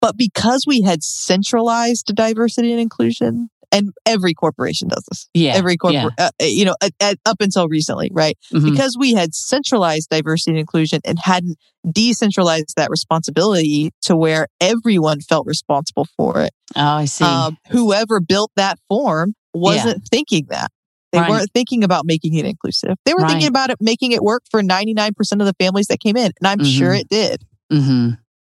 But 0.01 0.17
because 0.17 0.65
we 0.67 0.81
had 0.81 1.03
centralized 1.03 2.11
diversity 2.15 2.73
and 2.73 2.81
inclusion, 2.81 3.51
and 3.73 3.93
every 4.05 4.35
corporation 4.35 4.89
does 4.89 5.05
this, 5.09 5.29
Yeah. 5.35 5.53
every 5.53 5.75
yeah. 5.75 5.77
corporate, 6.03 6.15
uh, 6.19 6.31
you 6.41 6.65
know, 6.65 6.75
at, 6.83 6.93
at, 7.01 7.19
up 7.25 7.37
until 7.41 7.69
recently, 7.69 8.11
right? 8.13 8.37
Mhm. 8.53 8.73
Because 8.73 8.97
we 8.99 9.13
had 9.13 9.35
centralized 9.35 10.09
diversity 10.11 10.53
and 10.53 10.59
inclusion 10.59 11.01
and 11.05 11.19
hadn't 11.21 11.57
decentralized 11.93 12.75
that 12.77 12.91
responsibility 12.91 13.93
to 14.03 14.17
where 14.17 14.49
everyone 14.61 15.21
felt 15.21 15.47
responsible 15.47 16.07
for 16.17 16.41
it. 16.41 16.51
Oh, 16.75 16.81
I 16.81 17.05
see. 17.05 17.25
Um, 17.25 17.59
whoever 17.71 18.21
built 18.21 18.51
that 18.57 18.79
form 18.89 19.35
wasn't 19.55 20.03
thinking 20.11 20.47
that. 20.51 20.71
They 21.13 21.19
Right. 21.21 21.29
weren't 21.31 21.51
thinking 21.53 21.83
about 21.85 22.07
making 22.07 22.35
it 22.35 22.45
inclusive. 22.45 22.97
They 23.05 23.15
were 23.15 23.21
Right. 23.21 23.31
thinking 23.31 23.49
about 23.49 23.71
it 23.71 23.79
making 23.81 24.13
it 24.13 24.23
work 24.23 24.43
for 24.51 24.63
99% 24.63 25.41
of 25.43 25.47
the 25.47 25.55
families 25.59 25.87
that 25.89 26.01
came 26.01 26.17
in. 26.17 26.33
And 26.41 26.47
I'm 26.47 26.65
sure 26.65 26.93
Mhm. 26.93 27.01
it 27.01 27.09
did. 27.09 27.45
hmm 27.71 28.11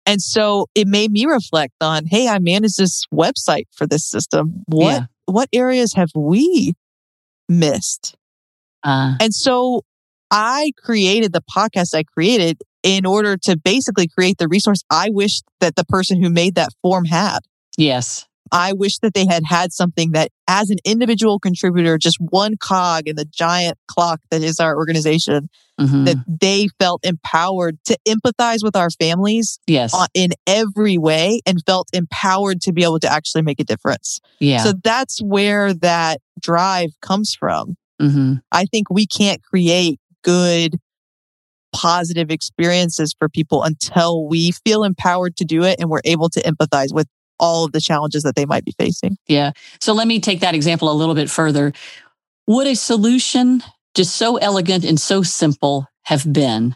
And 0.06 0.20
so 0.20 0.66
it 0.74 0.86
made 0.86 1.10
me 1.12 1.24
reflect 1.24 1.72
on, 1.80 2.04
hey, 2.06 2.28
I 2.28 2.38
manage 2.38 2.74
this 2.76 3.06
website 3.12 3.64
for 3.72 3.86
this 3.86 4.04
system. 4.04 4.62
What 4.66 4.92
Yeah. 5.00 5.06
what 5.26 5.48
areas 5.54 5.94
have 5.94 6.10
we 6.14 6.74
missed? 7.48 8.14
Uh, 8.82 9.14
And 9.20 9.34
so 9.34 9.82
I 10.30 10.72
created 10.76 11.32
the 11.32 11.40
podcast 11.42 11.94
I 11.94 12.02
created 12.02 12.58
in 12.82 13.06
order 13.06 13.36
to 13.38 13.56
basically 13.56 14.06
create 14.06 14.36
the 14.38 14.48
resource 14.48 14.82
I 14.90 15.08
wished 15.10 15.44
that 15.60 15.76
the 15.76 15.84
person 15.84 16.22
who 16.22 16.28
made 16.28 16.54
that 16.56 16.70
form 16.82 17.06
had. 17.06 17.40
yes. 17.78 18.26
I 18.52 18.72
wish 18.72 18.98
that 18.98 19.14
they 19.14 19.26
had 19.26 19.42
had 19.48 19.72
something 19.72 20.12
that 20.12 20.30
as 20.48 20.70
an 20.70 20.76
individual 20.84 21.38
contributor, 21.38 21.98
just 21.98 22.18
one 22.20 22.56
cog 22.58 23.08
in 23.08 23.16
the 23.16 23.24
giant 23.24 23.78
clock 23.88 24.20
that 24.30 24.42
is 24.42 24.60
our 24.60 24.76
organization, 24.76 25.48
Mhm. 25.80 26.04
that 26.06 26.16
they 26.28 26.68
felt 26.78 27.04
empowered 27.04 27.78
to 27.86 27.96
empathize 28.06 28.62
with 28.62 28.76
our 28.76 28.90
families 28.90 29.58
yes. 29.66 29.92
in 30.14 30.30
every 30.46 30.98
way 30.98 31.40
and 31.46 31.58
felt 31.66 31.88
empowered 31.92 32.60
to 32.60 32.72
be 32.72 32.84
able 32.84 33.00
to 33.00 33.10
actually 33.10 33.42
make 33.42 33.58
a 33.58 33.64
difference. 33.64 34.20
yeah. 34.38 34.62
So 34.62 34.74
that's 34.84 35.20
where 35.20 35.74
that 35.74 36.20
drive 36.40 36.90
comes 37.00 37.34
from. 37.34 37.76
hmm 38.00 38.34
I 38.52 38.66
think 38.66 38.88
we 38.90 39.06
can't 39.06 39.42
create 39.42 39.98
good, 40.22 40.78
positive 41.72 42.30
experiences 42.30 43.14
for 43.18 43.28
people 43.28 43.62
until 43.64 44.26
we 44.28 44.52
feel 44.64 44.84
empowered 44.84 45.36
to 45.38 45.44
do 45.44 45.64
it 45.64 45.80
and 45.80 45.90
we're 45.90 46.00
able 46.04 46.28
to 46.30 46.40
empathize 46.42 46.94
with 46.94 47.08
all 47.44 47.64
of 47.66 47.72
the 47.72 47.80
challenges 47.80 48.22
that 48.22 48.34
they 48.36 48.46
might 48.46 48.64
be 48.64 48.72
facing. 48.78 49.16
Yeah. 49.26 49.52
So 49.80 49.92
let 49.92 50.06
me 50.08 50.18
take 50.20 50.40
that 50.40 50.54
example 50.54 50.90
a 50.90 50.94
little 50.94 51.14
bit 51.14 51.30
further. 51.30 51.72
Would 52.46 52.66
a 52.66 52.74
solution 52.74 53.62
just 53.94 54.16
so 54.16 54.36
elegant 54.36 54.84
and 54.84 54.98
so 54.98 55.22
simple 55.22 55.86
have 56.04 56.30
been 56.32 56.74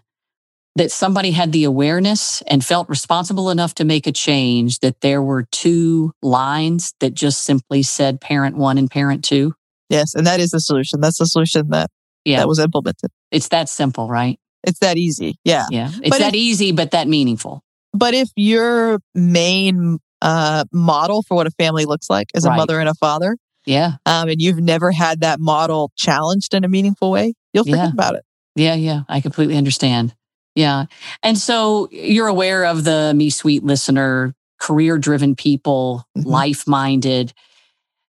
that 0.77 0.93
somebody 0.93 1.33
had 1.33 1.51
the 1.53 1.65
awareness 1.65 2.43
and 2.47 2.65
felt 2.65 2.89
responsible 2.89 3.51
enough 3.51 3.75
to 3.75 3.85
make 3.85 4.07
a 4.07 4.13
change 4.13 4.79
that 4.79 5.01
there 5.01 5.21
were 5.21 5.45
two 5.51 6.13
lines 6.23 6.95
that 7.01 7.15
just 7.15 7.43
simply 7.43 7.83
said 7.83 8.21
parent 8.21 8.57
one 8.57 8.79
and 8.79 8.91
parent 8.91 9.25
two? 9.25 9.55
Yes. 9.89 10.15
And 10.15 10.27
that 10.27 10.39
is 10.39 10.51
the 10.51 10.61
solution. 10.61 11.01
That's 11.01 11.19
the 11.19 11.27
solution 11.27 11.71
that, 11.71 11.91
Yeah. 12.25 12.39
that 12.39 12.49
was 12.49 12.59
implemented. 12.61 13.11
It's 13.33 13.49
that 13.49 13.69
simple, 13.69 14.09
right? 14.09 14.39
It's 14.65 14.79
that 14.81 14.97
easy. 14.99 15.39
Yeah. 15.45 15.67
Yeah. 15.71 15.91
It's 16.01 16.11
But 16.11 16.19
that 16.19 16.35
easy, 16.35 16.73
but 16.73 16.93
that 16.93 17.09
meaningful. 17.09 17.63
But 17.93 18.15
if 18.15 18.29
your 18.37 19.01
main 19.15 19.99
uh, 20.23 20.65
model 20.73 21.23
for 21.23 21.35
what 21.37 21.47
a 21.47 21.51
family 21.53 21.85
looks 21.85 22.09
like 22.11 22.29
is 22.35 22.45
a 22.45 22.51
mother 22.51 22.81
and 22.81 22.89
a 22.89 22.95
father, 22.95 23.37
Yeah. 23.67 23.93
um, 24.07 24.29
and 24.29 24.41
you've 24.41 24.59
never 24.61 24.91
had 24.93 25.21
that 25.21 25.39
model 25.41 25.91
challenged 25.97 26.55
in 26.55 26.65
a 26.65 26.69
meaningful 26.69 27.11
way, 27.11 27.35
you'll 27.53 27.65
forget 27.65 27.79
Yeah. 27.87 27.93
about 27.93 28.15
it. 28.17 28.25
Yeah, 28.57 28.75
yeah, 28.75 29.03
I 29.09 29.21
completely 29.21 29.57
understand. 29.57 30.15
Yeah. 30.57 30.87
And 31.23 31.39
so 31.39 31.89
you're 31.93 32.27
aware 32.27 32.65
of 32.65 32.83
the 32.85 33.13
Me 33.15 33.31
Suite 33.31 33.63
listener, 33.63 34.35
career 34.59 34.99
driven 34.99 35.37
people, 35.37 36.05
Mhm. 36.17 36.25
life 36.27 36.67
minded. 36.67 37.33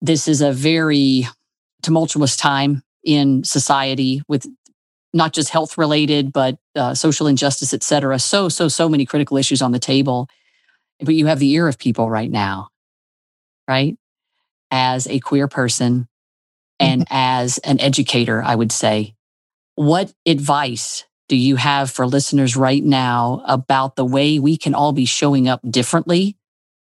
This 0.03 0.29
is 0.29 0.43
a 0.43 0.53
very 0.53 1.27
tumultuous 1.83 2.37
time 2.37 2.83
in 3.03 3.45
society 3.45 4.21
with 4.29 4.47
not 5.15 5.33
just 5.33 5.49
health 5.51 5.79
related, 5.79 6.33
but 6.33 6.59
uh, 6.75 6.93
social 6.95 7.27
injustice, 7.27 7.73
et 7.73 7.83
cetera. 7.83 8.19
So, 8.19 8.49
so, 8.51 8.69
so 8.69 8.89
many 8.89 9.07
critical 9.07 9.37
issues 9.39 9.63
on 9.63 9.73
the 9.73 9.79
table. 9.79 10.29
But 11.05 11.15
you 11.15 11.27
have 11.27 11.39
the 11.39 11.51
ear 11.53 11.69
of 11.69 11.79
people 11.79 12.11
right 12.11 12.31
now, 12.31 12.69
right? 13.69 13.97
As 14.71 15.07
a 15.07 15.21
queer 15.21 15.49
person 15.49 16.09
and 16.81 17.07
as 17.11 17.59
an 17.59 17.81
educator, 17.81 18.43
I 18.43 18.55
would 18.55 18.73
say, 18.73 19.15
what 19.77 20.13
advice 20.27 21.05
do 21.29 21.37
you 21.37 21.57
have 21.57 21.91
for 21.91 22.07
listeners 22.07 22.57
right 22.57 22.85
now 22.85 23.43
about 23.47 23.97
the 23.97 24.05
way 24.05 24.39
we 24.39 24.57
can 24.57 24.75
all 24.75 24.93
be 24.93 25.07
showing 25.07 25.49
up 25.49 25.61
differently 25.69 26.37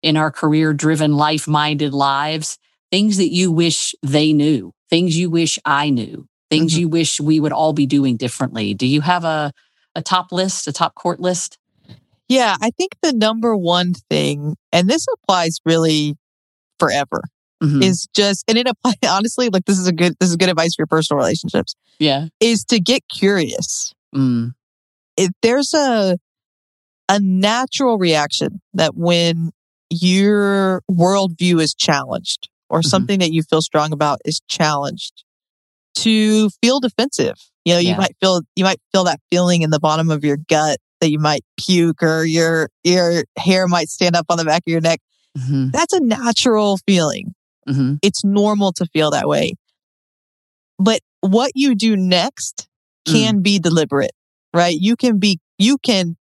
in 0.02 0.16
our 0.16 0.30
career 0.30 0.75
driven, 0.75 1.16
life 1.16 1.48
minded 1.48 1.94
lives? 1.94 2.58
Things 2.90 3.18
that 3.18 3.32
you 3.32 3.52
wish 3.52 3.94
they 4.02 4.32
knew, 4.32 4.72
things 4.90 5.16
you 5.18 5.30
wish 5.30 5.58
I 5.64 5.90
knew, 5.90 6.26
things 6.50 6.75
Mhm. 6.75 6.78
you 6.78 6.88
wish 6.88 7.20
we 7.20 7.40
would 7.40 7.52
all 7.52 7.72
be 7.72 7.86
doing 7.86 8.16
differently. 8.16 8.75
Do 8.75 8.86
you 8.86 9.00
have 9.02 9.25
a, 9.25 9.52
a 9.94 10.02
top 10.02 10.32
list, 10.32 10.68
a 10.68 10.72
top 10.72 10.94
court 10.94 11.20
list? 11.20 11.58
Yeah, 12.28 12.56
I 12.61 12.71
think 12.71 12.92
the 13.02 13.12
number 13.12 13.56
one 13.56 13.95
thing, 14.11 14.56
and 14.73 14.88
this 14.88 15.06
applies 15.14 15.59
really 15.64 16.16
forever, 16.80 17.23
Mhm. 17.62 17.83
is 17.83 18.09
just, 18.14 18.45
and 18.49 18.59
it 18.59 18.66
applies 18.68 18.95
honestly, 19.09 19.49
like 19.49 19.64
this 19.66 19.78
is 19.78 19.87
a 19.87 19.92
good, 19.92 20.14
this 20.21 20.30
is 20.30 20.37
good 20.37 20.49
advice 20.49 20.75
for 20.75 20.83
your 20.83 20.87
personal 20.88 21.18
relationships, 21.18 21.75
yeah. 21.99 22.28
is 22.40 22.64
to 22.64 22.80
get 22.80 23.02
curious. 23.09 23.92
Mm. 24.14 24.54
If 25.16 25.30
there's 25.42 25.73
a 25.75 26.18
a 27.09 27.21
natural 27.21 27.99
reaction 27.99 28.61
that 28.75 28.97
when 28.97 29.50
your 29.90 30.83
worldview 30.90 31.61
is 31.61 31.73
challenged 31.73 32.49
or 32.68 32.80
Mhm. 32.80 32.87
something 32.87 33.18
that 33.21 33.33
you 33.33 33.45
feel 33.45 33.62
strong 33.62 33.92
about 33.92 34.18
is 34.25 34.40
challenged, 34.49 35.23
to 35.99 36.50
feel 36.61 36.80
defensive. 36.80 37.37
You 37.64 37.75
know, 37.75 37.78
you 37.78 37.90
Yeah. 37.90 37.97
might 37.99 38.16
feel 38.21 38.42
you 38.56 38.64
might 38.64 38.80
feel 38.92 39.04
that 39.04 39.21
feeling 39.30 39.62
in 39.62 39.71
the 39.71 39.78
bottom 39.78 40.11
of 40.11 40.25
your 40.25 40.37
gut 40.37 40.78
that 41.00 41.10
you 41.10 41.18
might 41.18 41.44
puke 41.56 42.02
or 42.02 42.24
your 42.24 42.70
your 42.84 43.24
hair 43.38 43.66
might 43.66 43.88
stand 43.88 44.16
up 44.16 44.26
on 44.28 44.38
the 44.38 44.44
back 44.44 44.62
of 44.66 44.70
your 44.70 44.80
neck. 44.80 45.00
hmm 45.38 45.68
That's 45.72 45.92
a 45.92 46.00
natural 46.00 46.78
feeling. 46.86 47.34
hmm 47.68 47.94
It's 48.02 48.24
normal 48.24 48.72
to 48.74 48.86
feel 48.86 49.10
that 49.10 49.28
way. 49.28 49.54
But 50.78 51.00
what 51.20 51.52
you 51.54 51.74
do 51.74 51.96
next 51.96 52.68
Mm. 53.08 53.12
can 53.12 53.40
be 53.42 53.58
deliberate, 53.60 54.10
right? 54.52 54.76
You 54.76 54.96
can 54.96 55.18
be 55.20 55.38
you 55.58 55.78
can 55.78 56.16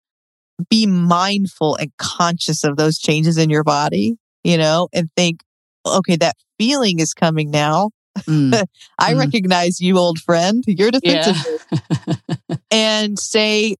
be 0.69 0.85
mindful 0.87 1.76
and 1.76 1.93
conscious 1.97 2.64
of 2.64 2.76
those 2.76 2.99
changes 2.99 3.38
in 3.38 3.50
your 3.50 3.62
body, 3.64 4.17
you 4.45 4.59
know, 4.59 4.88
and 4.93 5.09
think, 5.17 5.43
okay, 5.87 6.17
that 6.17 6.35
feeling 6.59 6.99
is 6.99 7.14
coming 7.14 7.50
now. 7.52 7.91
Mm. 8.29 8.64
I 8.99 9.12
Mhm. 9.14 9.19
recognize 9.19 9.81
you, 9.81 9.97
old 9.97 10.19
friend. 10.19 10.64
You're 10.67 10.91
defensive. 10.91 11.61
Yeah. 11.71 12.47
and 12.71 13.19
say, 13.19 13.76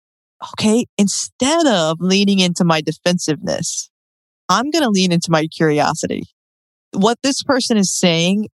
okay, 0.53 0.87
instead 0.99 1.67
of 1.67 1.99
leaning 2.01 2.39
into 2.39 2.65
my 2.65 2.81
defensiveness, 2.81 3.91
I'm 4.49 4.71
going 4.71 4.83
to 4.83 4.91
lean 4.91 5.13
into 5.13 5.31
my 5.31 5.47
curiosity. 5.47 6.25
What 6.93 7.19
this 7.23 7.43
person 7.43 7.77
is 7.77 7.93
saying 7.95 8.49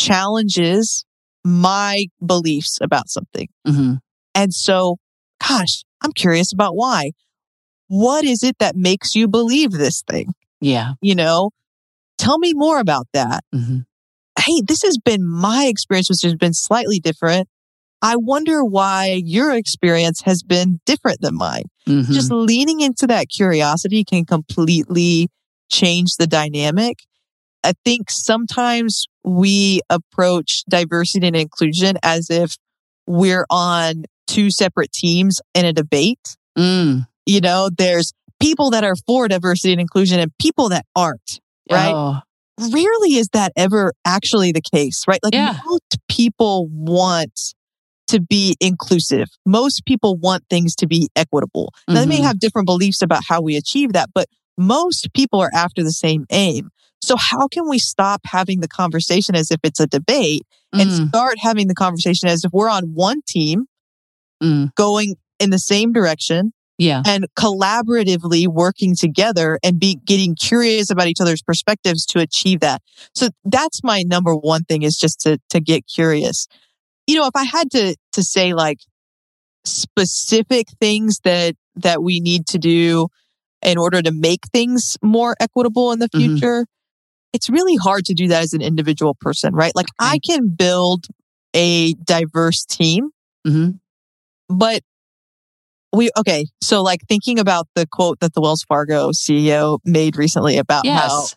challenges 0.00 1.04
my 1.44 2.06
beliefs 2.24 2.78
about 2.80 3.08
something. 3.08 3.48
hmm 3.66 3.94
And 4.34 4.54
so, 4.54 4.96
gosh, 5.46 5.84
I'm 6.02 6.12
curious 6.12 6.52
about 6.52 6.74
why. 6.76 7.12
What 7.88 8.24
is 8.24 8.42
it 8.42 8.56
that 8.58 8.76
makes 8.76 9.14
you 9.14 9.28
believe 9.28 9.72
this 9.72 10.02
thing? 10.02 10.32
Yeah. 10.60 10.92
You 11.02 11.14
know, 11.14 11.50
tell 12.18 12.38
me 12.38 12.52
more 12.54 12.78
about 12.78 13.06
that. 13.12 13.44
hmm 13.52 13.78
Hey, 14.38 14.62
this 14.66 14.82
has 14.82 14.96
been 14.98 15.24
my 15.28 15.66
experience, 15.66 16.08
which 16.08 16.22
has 16.22 16.34
been 16.34 16.54
slightly 16.54 16.98
different. 16.98 17.48
I 18.02 18.16
wonder 18.16 18.64
why 18.64 19.22
your 19.24 19.54
experience 19.54 20.22
has 20.22 20.42
been 20.42 20.80
different 20.84 21.20
than 21.20 21.36
mine. 21.36 21.64
hmm 21.86 22.02
Just 22.02 22.30
leaning 22.32 22.80
into 22.80 23.06
that 23.06 23.28
curiosity 23.28 24.04
can 24.04 24.24
completely 24.24 25.28
change 25.70 26.16
the 26.18 26.26
dynamic. 26.26 26.98
I 27.64 27.72
think 27.84 28.10
sometimes 28.10 29.06
we 29.24 29.80
approach 29.88 30.64
diversity 30.68 31.28
and 31.28 31.36
inclusion 31.36 31.96
as 32.02 32.28
if 32.28 32.56
we're 33.06 33.46
on 33.50 34.04
two 34.26 34.50
separate 34.50 34.92
teams 34.92 35.40
in 35.54 35.64
a 35.64 35.72
debate. 35.72 36.36
Mm. 36.58 37.06
You 37.24 37.40
know, 37.40 37.70
there's 37.76 38.12
people 38.40 38.70
that 38.70 38.82
are 38.82 38.96
for 39.06 39.28
diversity 39.28 39.72
and 39.72 39.80
inclusion 39.80 40.18
and 40.18 40.32
people 40.38 40.70
that 40.70 40.84
aren't. 40.96 41.40
Right. 41.70 41.94
Oh, 41.94 42.18
Rarely 42.58 43.14
is 43.14 43.28
that 43.32 43.52
ever 43.56 43.92
actually 44.04 44.52
the 44.52 44.60
case, 44.60 45.04
right? 45.08 45.20
Like 45.22 45.34
Yeah. 45.34 45.54
most 45.64 45.98
people 46.08 46.68
want 46.70 47.54
to 48.12 48.20
be 48.20 48.56
inclusive. 48.60 49.28
Most 49.44 49.84
people 49.84 50.16
want 50.16 50.44
things 50.48 50.74
to 50.76 50.86
be 50.86 51.08
equitable. 51.16 51.72
Now, 51.88 52.00
they 52.00 52.06
may 52.06 52.20
Mhm. 52.20 52.24
have 52.24 52.38
different 52.40 52.66
beliefs 52.66 53.02
about 53.02 53.24
how 53.28 53.40
we 53.40 53.56
achieve 53.56 53.92
that, 53.92 54.10
but 54.14 54.26
most 54.56 55.12
people 55.14 55.40
are 55.40 55.50
after 55.54 55.82
the 55.82 55.92
same 55.92 56.24
aim. 56.30 56.70
So 57.02 57.16
how 57.16 57.48
can 57.48 57.68
we 57.68 57.78
stop 57.78 58.20
having 58.26 58.60
the 58.60 58.68
conversation 58.68 59.34
as 59.34 59.50
if 59.50 59.58
it's 59.64 59.80
a 59.80 59.86
debate 59.88 60.42
and 60.72 60.88
Mm. 60.90 61.08
start 61.08 61.34
having 61.40 61.66
the 61.68 61.74
conversation 61.74 62.28
as 62.28 62.44
if 62.44 62.52
we're 62.52 62.68
on 62.70 62.94
one 62.94 63.20
team 63.26 63.64
Mm. 64.42 64.74
going 64.76 65.16
in 65.40 65.50
the 65.50 65.58
same 65.58 65.92
direction 65.92 66.52
Yeah. 66.78 67.02
and 67.04 67.26
collaboratively 67.36 68.46
working 68.48 68.94
together 68.96 69.58
and 69.62 69.78
be 69.80 69.98
getting 70.04 70.34
curious 70.34 70.90
about 70.90 71.06
each 71.08 71.20
other's 71.20 71.42
perspectives 71.42 72.06
to 72.06 72.20
achieve 72.20 72.60
that. 72.60 72.82
So 73.14 73.30
that's 73.44 73.82
my 73.82 74.02
number 74.02 74.34
one 74.34 74.64
thing 74.64 74.82
is 74.82 74.96
just 74.96 75.20
to 75.22 75.38
to 75.50 75.60
get 75.60 75.86
curious. 75.92 76.46
You 77.06 77.16
know, 77.16 77.26
if 77.26 77.34
I 77.36 77.44
had 77.44 77.70
to 77.72 77.96
to 78.12 78.22
say 78.22 78.54
like 78.54 78.78
specific 79.64 80.68
things 80.80 81.20
that 81.24 81.54
that 81.76 82.02
we 82.02 82.20
need 82.20 82.46
to 82.48 82.58
do 82.58 83.08
in 83.62 83.78
order 83.78 84.02
to 84.02 84.12
make 84.12 84.40
things 84.52 84.96
more 85.02 85.36
equitable 85.40 85.92
in 85.92 85.98
the 86.00 86.08
Mhm. 86.14 86.36
future, 86.38 86.66
it's 87.32 87.48
really 87.50 87.76
hard 87.76 88.04
to 88.06 88.14
do 88.14 88.28
that 88.28 88.42
as 88.42 88.52
an 88.54 88.62
individual 88.62 89.14
person, 89.20 89.54
right? 89.54 89.72
Like 89.74 89.88
I 89.98 90.18
can 90.24 90.48
build 90.50 91.06
a 91.54 91.94
diverse 92.04 92.64
team 92.64 93.10
hmm 93.46 93.70
but 94.48 94.82
we 95.92 96.10
okay 96.16 96.46
so 96.62 96.82
like 96.82 97.00
thinking 97.08 97.38
about 97.38 97.66
the 97.74 97.86
quote 97.86 98.18
that 98.20 98.32
the 98.34 98.40
wells 98.40 98.62
fargo 98.62 99.10
ceo 99.10 99.78
made 99.84 100.16
recently 100.16 100.56
about 100.58 100.86
how 100.86 100.92
Yes. 100.92 101.36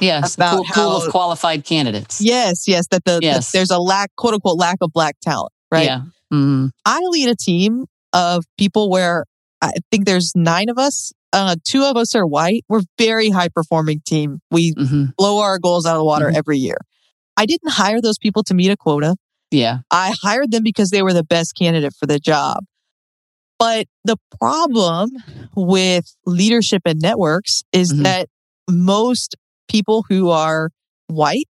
Yes. 0.00 0.34
The 0.36 0.42
about 0.42 0.56
pool, 0.56 0.64
pool 0.64 1.00
how- 1.00 1.06
of 1.06 1.10
qualified 1.12 1.64
candidates. 1.64 2.20
yes 2.20 2.66
yes 2.66 2.86
that 2.90 3.04
the 3.04 3.20
Yes. 3.22 3.52
there's 3.52 3.70
a 3.70 3.78
lack 3.78 4.10
quote 4.16 4.34
unquote 4.34 4.58
lack 4.58 4.78
of 4.80 4.92
black 4.92 5.16
talent 5.22 5.52
right 5.70 5.84
Yeah. 5.86 6.02
hmm 6.30 6.66
i 6.84 6.98
lead 7.10 7.28
a 7.28 7.36
team 7.36 7.84
of 8.12 8.44
people 8.58 8.90
where 8.90 9.24
i 9.62 9.70
think 9.90 10.04
there's 10.06 10.32
nine 10.34 10.68
of 10.68 10.78
us 10.78 11.12
uh, 11.32 11.56
two 11.64 11.82
of 11.82 11.96
us 11.96 12.14
are 12.14 12.24
white. 12.24 12.64
We're 12.68 12.82
very 12.96 13.28
high 13.28 13.48
performing 13.48 14.02
team. 14.06 14.38
We 14.52 14.72
hmm 14.78 15.06
blow 15.18 15.40
our 15.40 15.58
goals 15.58 15.84
out 15.84 15.96
of 15.96 15.98
the 15.98 16.04
water 16.04 16.30
Mhm. 16.30 16.36
every 16.36 16.58
year. 16.58 16.76
I 17.36 17.44
didn't 17.44 17.72
hire 17.72 18.00
those 18.00 18.18
people 18.18 18.44
to 18.44 18.54
meet 18.54 18.70
a 18.70 18.76
quota. 18.76 19.16
Yeah. 19.50 19.78
I 19.90 20.14
hired 20.22 20.52
them 20.52 20.62
because 20.62 20.90
they 20.90 21.02
were 21.02 21.12
the 21.12 21.24
best 21.24 21.56
candidate 21.58 21.92
for 21.98 22.06
the 22.06 22.20
job. 22.20 22.58
But 23.58 23.86
the 24.04 24.16
problem 24.38 25.10
with 25.56 26.14
leadership 26.24 26.82
and 26.84 27.00
networks 27.02 27.64
is 27.72 27.92
Mhm. 27.92 28.04
that 28.04 28.28
most 28.70 29.34
people 29.68 30.04
who 30.08 30.30
are 30.30 30.70
white 31.08 31.48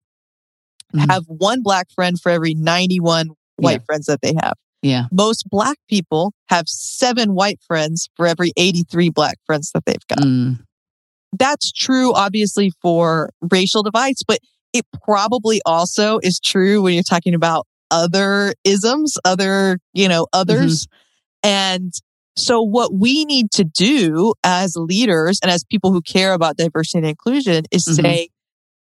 Mhm. 0.95 1.11
have 1.11 1.25
one 1.27 1.63
black 1.63 1.91
friend 1.95 2.21
for 2.21 2.31
every 2.31 2.55
91 2.55 3.31
white 3.57 3.81
Yeah. 3.81 3.85
friends 3.87 4.07
that 4.07 4.21
they 4.23 4.35
have. 4.43 4.55
Yeah. 4.83 5.05
Most 5.13 5.49
black 5.49 5.79
people 5.89 6.33
have 6.49 6.69
seven 6.69 7.35
white 7.35 7.61
friends 7.67 8.09
for 8.17 8.27
every 8.27 8.53
83 8.57 9.09
black 9.11 9.39
friends 9.47 9.71
that 9.75 9.85
they've 9.87 10.07
got. 10.09 10.19
Mm. 10.19 10.59
That's 11.39 11.73
true, 11.73 12.13
obviously, 12.13 12.73
for 12.83 13.31
racial 13.51 13.83
divides, 13.83 14.23
but 14.27 14.41
it 14.73 14.85
probably 15.05 15.61
also 15.65 16.19
is 16.23 16.39
true 16.41 16.83
when 16.83 16.95
you're 16.95 17.03
talking 17.03 17.35
about 17.35 17.67
other 17.91 18.55
isms, 18.65 19.17
other, 19.25 19.79
you 19.95 20.09
know, 20.09 20.27
others. 20.33 20.87
And 21.43 21.93
so 22.37 22.63
what 22.63 22.95
we 22.95 23.25
need 23.25 23.51
to 23.53 23.65
do 23.65 24.35
as 24.45 24.75
leaders 24.77 25.39
and 25.43 25.51
as 25.51 25.65
people 25.65 25.93
who 25.93 26.01
care 26.03 26.33
about 26.33 26.57
diversity 26.57 26.99
and 26.99 27.07
inclusion 27.07 27.65
is 27.71 27.85
Mhm. 27.85 28.03
say, 28.03 28.29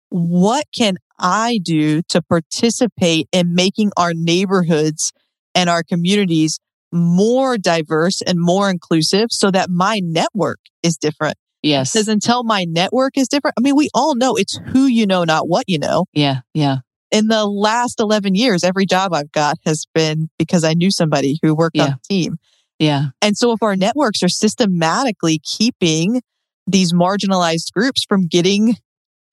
what 0.09 0.65
can 0.75 0.97
I 1.19 1.59
do 1.63 2.01
to 2.09 2.21
participate 2.21 3.27
in 3.31 3.53
making 3.55 3.91
our 3.97 4.13
neighborhoods 4.13 5.11
and 5.55 5.69
our 5.69 5.83
communities 5.83 6.59
more 6.91 7.57
diverse 7.57 8.21
and 8.21 8.39
more 8.39 8.69
inclusive 8.69 9.27
so 9.31 9.51
that 9.51 9.69
my 9.69 9.99
network 10.03 10.59
is 10.83 10.97
different? 10.97 11.35
Yes. 11.63 11.91
Because 11.91 12.07
until 12.07 12.43
my 12.43 12.65
network 12.65 13.17
is 13.17 13.27
different, 13.27 13.55
I 13.57 13.61
mean, 13.61 13.75
we 13.75 13.89
all 13.93 14.15
know 14.15 14.35
it's 14.35 14.59
who 14.67 14.85
you 14.85 15.05
know, 15.07 15.23
not 15.23 15.49
what 15.49 15.65
you 15.67 15.79
know. 15.79 16.05
Yeah. 16.13 16.41
Yeah. 16.53 16.77
In 17.11 17.27
the 17.27 17.45
last 17.45 17.99
11 17.99 18.35
years, 18.35 18.63
every 18.63 18.85
job 18.85 19.13
I've 19.13 19.31
got 19.31 19.57
has 19.65 19.85
been 19.93 20.29
because 20.37 20.63
I 20.63 20.73
knew 20.73 20.91
somebody 20.91 21.39
who 21.41 21.55
worked 21.55 21.79
on 21.79 21.91
the 21.91 21.99
team. 22.07 22.37
Yeah. 22.79 23.07
And 23.21 23.37
so 23.37 23.51
if 23.51 23.63
our 23.63 23.75
networks 23.75 24.21
are 24.23 24.29
systematically 24.29 25.39
keeping 25.43 26.21
these 26.67 26.93
marginalized 26.93 27.71
groups 27.73 28.03
from 28.07 28.27
getting 28.27 28.75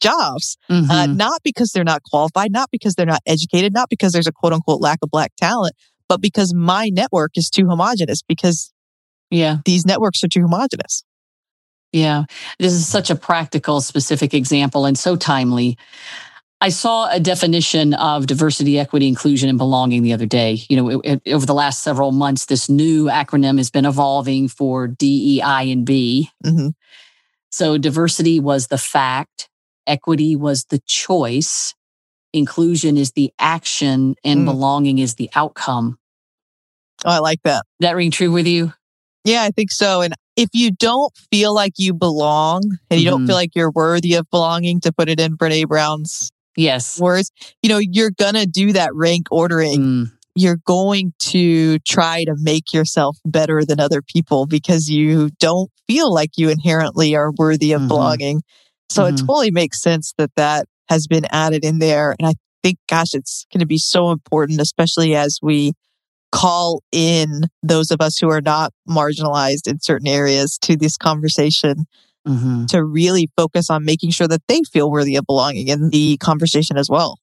jobs, 0.00 0.56
uh, 0.68 0.82
Mhm. 0.82 1.16
not 1.16 1.40
because 1.42 1.70
they're 1.70 1.84
not 1.84 2.02
qualified, 2.02 2.52
not 2.52 2.70
because 2.70 2.94
they're 2.94 3.06
not 3.06 3.22
educated, 3.26 3.72
not 3.72 3.88
because 3.88 4.12
there's 4.12 4.26
a 4.26 4.32
quote 4.32 4.52
unquote 4.52 4.80
lack 4.80 4.98
of 5.02 5.10
black 5.10 5.32
talent, 5.36 5.74
but 6.08 6.20
because 6.20 6.54
my 6.54 6.90
network 6.92 7.32
is 7.36 7.50
too 7.50 7.66
homogenous, 7.68 8.22
because 8.22 8.72
yeah. 9.30 9.58
these 9.64 9.84
networks 9.86 10.22
are 10.22 10.28
too 10.28 10.42
homogenous. 10.42 11.02
Yeah. 11.92 12.24
This 12.58 12.72
is 12.72 12.86
such 12.88 13.08
a 13.08 13.14
practical, 13.14 13.80
specific 13.80 14.34
example 14.34 14.84
and 14.84 14.98
so 14.98 15.16
timely. 15.16 15.78
I 16.60 16.70
saw 16.70 17.08
a 17.10 17.20
definition 17.20 17.92
of 17.94 18.26
diversity, 18.26 18.78
equity, 18.78 19.06
inclusion, 19.08 19.48
and 19.48 19.58
belonging 19.58 20.02
the 20.02 20.12
other 20.14 20.26
day. 20.26 20.60
You 20.68 20.76
know, 20.76 21.00
it, 21.00 21.20
it- 21.24 21.32
over 21.32 21.44
the 21.46 21.54
last 21.54 21.82
several 21.82 22.12
months, 22.12 22.46
this 22.46 22.68
new 22.68 23.06
acronym 23.06 23.58
has 23.58 23.70
been 23.70 23.84
evolving 23.84 24.48
for 24.48 24.86
DEI 24.86 25.62
and 25.70 25.84
B. 25.84 26.30
hmm 26.44 26.68
So 27.50 27.78
diversity 27.78 28.40
was 28.40 28.68
the 28.68 28.78
fact, 28.78 29.48
equity 29.86 30.36
was 30.36 30.64
the 30.66 30.80
choice, 30.86 31.74
inclusion 32.32 32.96
is 32.96 33.12
the 33.12 33.32
action, 33.38 34.14
and 34.24 34.40
Mm. 34.42 34.46
belonging 34.46 34.98
is 34.98 35.14
the 35.16 35.30
outcome. 35.34 35.98
Oh, 37.04 37.10
I 37.10 37.18
like 37.18 37.42
that. 37.44 37.64
That 37.80 37.96
ring 37.96 38.10
true 38.10 38.32
with 38.32 38.46
you? 38.46 38.72
Yeah, 39.24 39.42
I 39.42 39.50
think 39.50 39.70
so. 39.70 40.00
And 40.02 40.14
if 40.36 40.48
you 40.52 40.70
don't 40.70 41.12
feel 41.30 41.54
like 41.54 41.74
you 41.78 41.94
belong 41.94 42.78
and 42.90 43.00
you 43.00 43.08
don't 43.10 43.22
Mhm. 43.22 43.26
feel 43.26 43.36
like 43.36 43.54
you're 43.54 43.70
worthy 43.70 44.14
of 44.14 44.28
belonging, 44.30 44.80
to 44.80 44.92
put 44.92 45.08
it 45.08 45.20
in 45.20 45.36
Brene 45.36 45.68
Brown's 45.68 46.30
Yes. 46.56 46.98
words, 47.00 47.30
you 47.62 47.68
know, 47.68 47.78
you're 47.78 48.10
going 48.10 48.34
to 48.34 48.46
do 48.46 48.72
that 48.72 48.90
rank 48.94 49.26
ordering. 49.30 49.80
Mm, 49.80 50.10
You're 50.36 50.58
going 50.66 51.12
to 51.30 51.78
try 51.80 52.24
to 52.24 52.34
make 52.36 52.72
yourself 52.72 53.16
better 53.24 53.64
than 53.64 53.78
other 53.78 54.02
people 54.02 54.46
because 54.46 54.88
you 54.88 55.30
don't 55.38 55.70
feel 55.86 56.12
like 56.12 56.30
you 56.36 56.48
inherently 56.48 57.14
are 57.14 57.30
worthy 57.38 57.72
of 57.72 57.82
Mhm. 57.82 57.88
belonging. 57.88 58.42
So 58.90 59.06
it 59.06 59.14
Mhm. 59.14 59.26
totally 59.26 59.50
makes 59.52 59.80
sense 59.80 60.12
that 60.18 60.30
that 60.36 60.66
has 60.88 61.06
been 61.06 61.24
added 61.30 61.64
in 61.64 61.78
there. 61.78 62.14
And 62.18 62.26
I 62.28 62.34
think, 62.64 62.78
gosh, 62.88 63.14
it's 63.14 63.46
going 63.52 63.60
to 63.60 63.66
be 63.66 63.78
so 63.78 64.10
important, 64.10 64.60
especially 64.60 65.14
as 65.14 65.38
we 65.40 65.72
call 66.32 66.82
in 66.92 67.42
those 67.62 67.90
of 67.90 68.00
us 68.00 68.18
who 68.18 68.28
are 68.30 68.40
not 68.40 68.72
marginalized 68.88 69.68
in 69.68 69.80
certain 69.80 70.08
areas 70.08 70.58
to 70.62 70.76
this 70.76 70.96
conversation 70.96 71.86
mhm. 72.26 72.66
to 72.68 72.84
really 72.84 73.30
focus 73.36 73.70
on 73.70 73.84
making 73.84 74.10
sure 74.10 74.28
that 74.28 74.42
they 74.48 74.62
feel 74.72 74.90
worthy 74.90 75.16
of 75.16 75.26
belonging 75.26 75.68
in 75.68 75.90
the 75.90 76.16
conversation 76.18 76.76
as 76.76 76.88
well. 76.88 77.18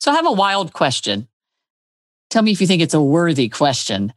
So 0.00 0.12
I 0.12 0.14
have 0.14 0.26
a 0.26 0.32
wild 0.32 0.72
question. 0.72 1.28
Tell 2.30 2.42
me 2.42 2.52
if 2.52 2.60
you 2.60 2.66
think 2.66 2.82
it's 2.82 2.94
a 2.94 3.02
worthy 3.02 3.48
question. 3.48 4.12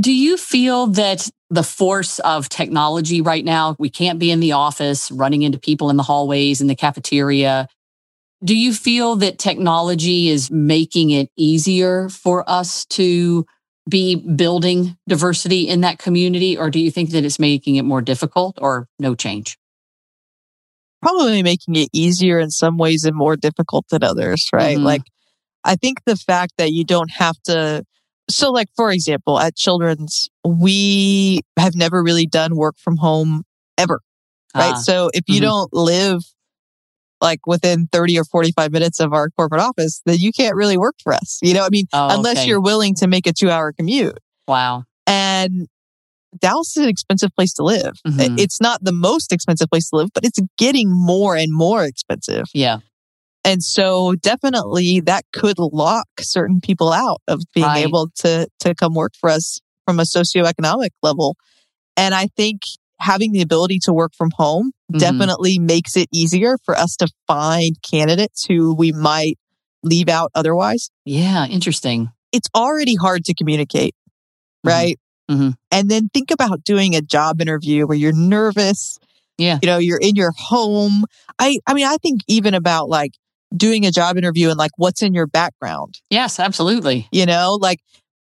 Do 0.00 0.12
you 0.12 0.36
feel 0.36 0.88
that 0.88 1.30
the 1.48 1.62
force 1.62 2.18
of 2.20 2.48
technology 2.48 3.20
right 3.20 3.44
now, 3.44 3.76
we 3.78 3.88
can't 3.88 4.18
be 4.18 4.30
in 4.30 4.40
the 4.40 4.52
office 4.52 5.10
running 5.10 5.42
into 5.42 5.58
people 5.58 5.90
in 5.90 5.96
the 5.96 6.02
hallways, 6.02 6.60
in 6.60 6.66
the 6.66 6.74
cafeteria? 6.74 7.68
Do 8.44 8.56
you 8.56 8.74
feel 8.74 9.16
that 9.16 9.38
technology 9.38 10.28
is 10.28 10.50
making 10.50 11.10
it 11.10 11.30
easier 11.36 12.08
for 12.10 12.48
us 12.48 12.84
to 12.86 13.46
be 13.88 14.16
building 14.16 14.96
diversity 15.08 15.68
in 15.68 15.80
that 15.82 15.98
community? 15.98 16.56
Or 16.56 16.70
do 16.70 16.80
you 16.80 16.90
think 16.90 17.10
that 17.10 17.24
it's 17.24 17.38
making 17.38 17.76
it 17.76 17.82
more 17.84 18.02
difficult 18.02 18.58
or 18.60 18.88
no 18.98 19.14
change? 19.14 19.58
Probably 21.02 21.42
making 21.42 21.76
it 21.76 21.88
easier 21.92 22.38
in 22.40 22.50
some 22.50 22.78
ways 22.78 23.04
and 23.04 23.14
more 23.16 23.36
difficult 23.36 23.86
than 23.90 24.02
others, 24.02 24.48
right? 24.52 24.78
Mhm. 24.78 24.84
Like, 24.84 25.02
I 25.64 25.76
think 25.76 25.98
the 26.06 26.16
fact 26.16 26.54
that 26.58 26.72
you 26.72 26.84
don't 26.84 27.10
have 27.12 27.36
to. 27.44 27.84
So, 28.30 28.50
like, 28.52 28.68
for 28.76 28.90
example, 28.92 29.38
at 29.40 29.56
Children's, 29.56 30.30
we 30.44 31.40
have 31.58 31.74
never 31.76 32.02
really 32.02 32.26
done 32.26 32.56
work 32.56 32.76
from 32.78 32.96
home 32.98 33.44
ever, 33.78 34.00
right? 34.56 34.76
Ah, 34.76 34.80
so, 34.80 35.10
if 35.14 35.24
you 35.28 35.40
mhm. 35.40 35.44
don't 35.44 35.72
live 35.74 36.22
like 37.20 37.46
within 37.46 37.88
30 37.92 38.18
or 38.18 38.24
45 38.24 38.72
minutes 38.72 39.00
of 39.00 39.12
our 39.12 39.30
corporate 39.30 39.60
office, 39.60 40.02
then 40.06 40.16
you 40.18 40.32
can't 40.32 40.54
really 40.54 40.76
work 40.76 40.94
for 41.02 41.12
us. 41.12 41.38
You 41.42 41.54
know, 41.54 41.64
I 41.64 41.68
mean, 41.70 41.86
oh, 41.92 42.08
unless 42.10 42.38
okay. 42.38 42.48
you're 42.48 42.60
willing 42.60 42.94
to 42.96 43.06
make 43.06 43.26
a 43.26 43.32
two 43.32 43.50
hour 43.50 43.72
commute. 43.72 44.18
wow. 44.48 44.84
And 45.06 45.68
Dallas 46.38 46.76
is 46.76 46.82
an 46.82 46.88
expensive 46.88 47.30
place 47.34 47.54
to 47.54 47.62
live. 47.62 47.94
Mhm. 48.06 48.38
It's 48.38 48.60
not 48.60 48.82
the 48.84 48.92
most 48.92 49.32
expensive 49.32 49.68
place 49.70 49.88
to 49.90 49.96
live, 49.96 50.08
but 50.12 50.24
it's 50.24 50.38
getting 50.58 50.90
more 50.90 51.36
and 51.36 51.52
more 51.52 51.84
expensive. 51.84 52.44
Yeah. 52.52 52.78
And 53.44 53.62
so 53.62 54.14
definitely 54.16 55.00
that 55.06 55.24
could 55.32 55.58
lock 55.58 56.08
certain 56.20 56.60
people 56.60 56.92
out 56.92 57.22
of 57.28 57.40
being 57.54 57.66
Right. 57.66 57.86
able 57.86 58.08
to 58.16 58.48
to 58.60 58.74
come 58.74 58.92
work 58.94 59.12
for 59.18 59.30
us 59.30 59.60
from 59.86 60.00
a 60.00 60.02
socioeconomic 60.02 60.90
level. 61.02 61.36
And 61.96 62.14
I 62.14 62.26
think 62.36 62.62
having 62.98 63.32
the 63.32 63.42
ability 63.42 63.78
to 63.84 63.92
work 63.92 64.12
from 64.16 64.30
home 64.36 64.72
Mhm. 64.92 64.98
definitely 64.98 65.58
makes 65.58 65.96
it 65.96 66.08
easier 66.12 66.56
for 66.64 66.76
us 66.76 66.96
to 66.96 67.08
find 67.26 67.76
candidates 67.82 68.44
who 68.46 68.74
we 68.74 68.92
might 68.92 69.38
leave 69.82 70.08
out 70.08 70.30
otherwise. 70.34 70.90
Yeah. 71.04 71.46
Interesting. 71.46 72.10
It's 72.32 72.48
already 72.54 72.94
hard 72.96 73.24
to 73.26 73.34
communicate, 73.34 73.94
Mhm. 74.64 74.70
right? 74.70 75.00
Mhm. 75.30 75.54
And 75.70 75.90
then 75.90 76.08
think 76.14 76.30
about 76.30 76.64
doing 76.64 76.94
a 76.94 77.02
job 77.02 77.40
interview 77.40 77.86
where 77.86 77.96
you're 77.98 78.12
nervous. 78.12 78.98
Yeah. 79.38 79.58
You 79.62 79.66
know, 79.66 79.78
you're 79.78 79.98
in 79.98 80.16
your 80.16 80.32
home. 80.36 81.04
I 81.38 81.58
I 81.66 81.74
mean, 81.74 81.86
I 81.86 81.96
think 81.98 82.22
even 82.26 82.54
about 82.54 82.88
like 82.88 83.12
doing 83.56 83.84
a 83.86 83.90
job 83.90 84.16
interview 84.16 84.48
and 84.48 84.58
like 84.58 84.72
what's 84.76 85.02
in 85.02 85.14
your 85.14 85.26
background, 85.26 86.00
Yes, 86.10 86.40
absolutely. 86.40 87.06
you 87.12 87.26
know? 87.26 87.58
Like 87.60 87.80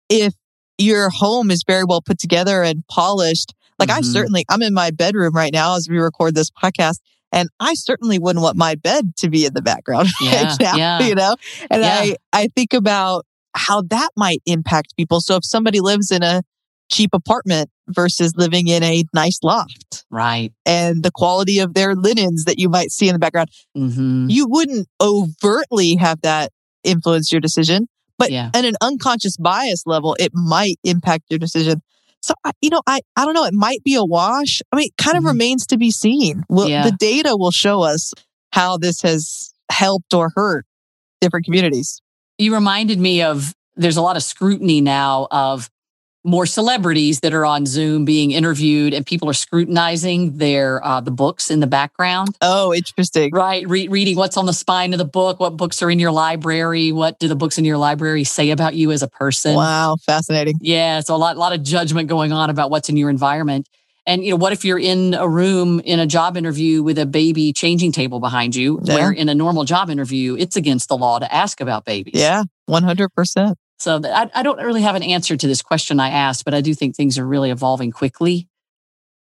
if 0.08 0.34
your 0.76 1.10
home 1.10 1.50
is 1.50 1.64
very 1.66 1.84
well 1.84 2.00
put 2.02 2.18
together 2.18 2.62
and 2.62 2.84
polished, 2.88 3.52
like 3.78 3.90
I 3.90 4.00
Mhm. 4.00 4.12
certainly 4.12 4.44
I'm 4.48 4.62
in 4.62 4.74
my 4.74 4.90
bedroom 4.90 5.34
right 5.34 5.52
now 5.52 5.76
as 5.76 5.88
we 5.88 5.98
record 5.98 6.34
this 6.34 6.50
podcast 6.50 6.96
and 7.32 7.48
I 7.60 7.74
certainly 7.74 8.18
wouldn't 8.18 8.42
want 8.42 8.56
my 8.56 8.74
bed 8.74 9.14
to 9.18 9.28
be 9.28 9.44
in 9.44 9.54
the 9.54 9.62
background 9.62 10.08
Yeah, 10.20 10.44
right 10.44 10.60
now, 10.60 10.76
yeah. 10.76 11.06
you 11.06 11.14
know? 11.14 11.36
And 11.70 11.82
Yeah. 11.82 11.98
I 12.00 12.16
I 12.32 12.48
think 12.54 12.72
about 12.72 13.24
how 13.54 13.82
that 13.82 14.10
might 14.16 14.40
impact 14.46 14.96
people. 14.96 15.20
So 15.20 15.36
if 15.36 15.44
somebody 15.44 15.80
lives 15.80 16.10
in 16.10 16.22
a 16.22 16.42
cheap 16.90 17.10
apartment 17.12 17.68
versus 17.88 18.32
living 18.36 18.68
in 18.68 18.82
a 18.82 19.04
nice 19.12 19.38
loft 19.42 20.04
Right. 20.10 20.52
and 20.64 21.02
the 21.02 21.10
quality 21.10 21.58
of 21.58 21.74
their 21.74 21.94
linens 21.94 22.44
that 22.44 22.58
you 22.58 22.68
might 22.70 22.90
see 22.92 23.08
in 23.08 23.14
the 23.14 23.18
background, 23.18 23.50
hmm 23.74 24.28
you 24.30 24.46
wouldn't 24.48 24.88
overtly 25.00 25.96
have 25.96 26.20
that 26.22 26.50
influence 26.84 27.30
your 27.32 27.40
decision, 27.40 27.88
but 28.18 28.30
Yeah. 28.30 28.50
at 28.54 28.64
an 28.64 28.74
unconscious 28.80 29.36
bias 29.36 29.82
level, 29.86 30.16
it 30.18 30.30
might 30.34 30.78
impact 30.84 31.24
your 31.30 31.38
decision. 31.38 31.82
So, 32.22 32.34
I- 32.44 32.52
you 32.60 32.70
know, 32.70 32.82
I, 32.86 33.00
I 33.16 33.24
don't 33.24 33.34
know. 33.34 33.44
It 33.44 33.54
might 33.54 33.82
be 33.84 33.94
a 33.94 34.04
wash. 34.04 34.60
I 34.72 34.76
mean, 34.76 34.86
it 34.86 34.96
kind 35.02 35.16
of 35.16 35.24
Mhm. 35.24 35.28
remains 35.28 35.66
to 35.68 35.78
be 35.78 35.90
seen. 35.90 36.44
Well, 36.48 36.68
Yeah. 36.68 36.84
The 36.84 36.92
data 36.92 37.36
will 37.36 37.50
show 37.50 37.82
us 37.82 38.12
how 38.52 38.76
this 38.78 39.02
has 39.02 39.52
helped 39.70 40.12
or 40.14 40.30
hurt 40.34 40.66
different 41.20 41.44
communities. 41.46 42.00
You 42.38 42.54
reminded 42.54 42.98
me 42.98 43.22
of 43.22 43.54
there's 43.76 43.96
a 43.96 44.02
lot 44.02 44.16
of 44.16 44.22
scrutiny 44.22 44.80
now 44.80 45.28
of 45.30 45.68
more 46.28 46.46
celebrities 46.46 47.20
that 47.20 47.32
are 47.32 47.44
on 47.46 47.66
Zoom 47.66 48.04
being 48.04 48.30
interviewed, 48.32 48.92
and 48.94 49.04
people 49.04 49.28
are 49.28 49.34
scrutinizing 49.34 50.36
their 50.38 50.84
uh, 50.84 51.00
the 51.00 51.10
books 51.10 51.50
in 51.50 51.60
the 51.60 51.66
background. 51.66 52.36
Oh, 52.40 52.72
interesting. 52.74 53.30
Right, 53.32 53.66
Re- 53.68 53.88
reading 53.88 54.16
what's 54.16 54.36
on 54.36 54.46
the 54.46 54.52
spine 54.52 54.92
of 54.92 54.98
the 54.98 55.04
book, 55.04 55.40
what 55.40 55.56
books 55.56 55.82
are 55.82 55.90
in 55.90 55.98
your 55.98 56.12
library, 56.12 56.92
what 56.92 57.18
do 57.18 57.28
the 57.28 57.36
books 57.36 57.58
in 57.58 57.64
your 57.64 57.78
library 57.78 58.24
say 58.24 58.50
about 58.50 58.74
you 58.74 58.92
as 58.92 59.02
a 59.02 59.08
person? 59.08 59.54
Wow, 59.54 59.96
fascinating. 60.04 60.58
Yeah, 60.60 61.00
so 61.00 61.14
a 61.14 61.18
lot, 61.18 61.36
a 61.36 61.38
lot 61.38 61.52
of 61.52 61.62
judgment 61.62 62.08
going 62.08 62.32
on 62.32 62.50
about 62.50 62.70
what's 62.70 62.88
in 62.88 62.96
your 62.96 63.10
environment. 63.10 63.68
And 64.06 64.24
you 64.24 64.30
know, 64.30 64.36
what 64.36 64.52
if 64.52 64.64
you're 64.64 64.78
in 64.78 65.12
a 65.14 65.28
room 65.28 65.80
in 65.80 66.00
a 66.00 66.06
job 66.06 66.36
interview 66.36 66.82
with 66.82 66.98
a 66.98 67.04
baby 67.04 67.52
changing 67.52 67.92
table 67.92 68.20
behind 68.20 68.54
you, 68.56 68.80
Yeah. 68.82 68.94
where 68.94 69.12
in 69.12 69.28
a 69.28 69.34
normal 69.34 69.64
job 69.64 69.90
interview, 69.90 70.34
it's 70.38 70.56
against 70.56 70.88
the 70.88 70.96
law 70.96 71.18
to 71.18 71.32
ask 71.34 71.60
about 71.60 71.84
babies. 71.84 72.14
Yeah, 72.14 72.44
100%. 72.70 73.54
So 73.78 74.00
I, 74.04 74.30
I 74.34 74.42
don't 74.42 74.58
really 74.58 74.82
have 74.82 74.96
an 74.96 75.02
answer 75.02 75.36
to 75.36 75.46
this 75.46 75.62
question 75.62 76.00
I 76.00 76.10
asked, 76.10 76.44
but 76.44 76.54
I 76.54 76.60
do 76.60 76.74
think 76.74 76.96
things 76.96 77.18
are 77.18 77.26
really 77.26 77.50
evolving 77.50 77.92
quickly. 77.92 78.48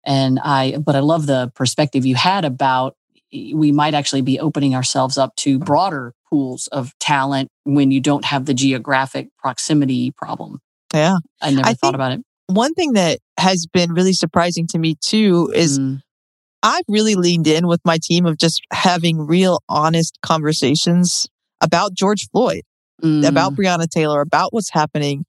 And 0.06 0.40
I, 0.40 0.78
but 0.78 0.96
I 0.96 1.00
love 1.00 1.26
the 1.26 1.52
perspective 1.56 2.06
you 2.06 2.16
had 2.16 2.46
about 2.46 2.96
we 3.32 3.72
might 3.72 3.94
actually 3.94 4.22
be 4.22 4.40
opening 4.40 4.74
ourselves 4.74 5.18
up 5.18 5.36
to 5.36 5.60
broader 5.60 6.14
pools 6.30 6.68
of 6.68 6.98
talent 7.00 7.50
when 7.66 7.92
you 7.92 8.00
don't 8.00 8.24
have 8.24 8.46
the 8.46 8.54
geographic 8.54 9.30
proximity 9.38 10.12
problem. 10.12 10.60
Yeah. 10.94 11.18
I 11.42 11.52
never 11.52 11.68
I 11.68 11.74
thought 11.74 11.96
about 11.96 12.14
it. 12.14 12.22
One 12.48 12.74
thing 12.74 12.94
that 12.94 13.20
has 13.38 13.68
been 13.68 13.94
really 13.94 14.14
surprising 14.14 14.68
to 14.68 14.80
me 14.80 14.96
too 15.02 15.52
is 15.54 15.78
Mm, 15.78 16.02
I've 16.64 16.86
really 16.88 17.16
leaned 17.16 17.48
in 17.48 17.68
with 17.68 17.82
my 17.86 17.98
team 18.02 18.26
of 18.26 18.38
just 18.38 18.62
having 18.74 19.28
real 19.28 19.62
honest 19.70 20.18
conversations 20.22 21.28
about 21.62 21.94
George 21.94 22.28
Floyd, 22.30 22.64
mm, 23.04 23.28
about 23.28 23.54
Breonna 23.56 23.88
Taylor, 23.90 24.22
about 24.22 24.54
what's 24.54 24.72
happening. 24.72 25.26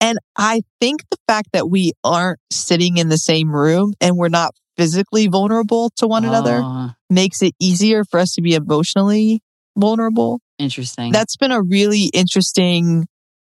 And 0.00 0.18
I 0.36 0.62
think 0.80 1.02
the 1.10 1.18
fact 1.28 1.48
that 1.52 1.68
we 1.68 1.92
aren't 2.02 2.40
sitting 2.50 2.96
in 2.96 3.08
the 3.08 3.18
same 3.18 3.50
room 3.50 3.92
and 4.00 4.16
we're 4.16 4.28
not 4.28 4.54
physically 4.76 5.26
vulnerable 5.26 5.90
to 5.96 6.06
one 6.06 6.24
another 6.24 6.60
ah, 6.62 6.94
makes 7.10 7.42
it 7.42 7.52
easier 7.60 8.02
for 8.04 8.18
us 8.18 8.32
to 8.34 8.40
be 8.42 8.54
emotionally 8.54 9.42
vulnerable. 9.76 10.40
interesting. 10.58 11.12
That's 11.12 11.36
been 11.36 11.52
a 11.52 11.62
really 11.62 12.10
interesting 12.14 13.06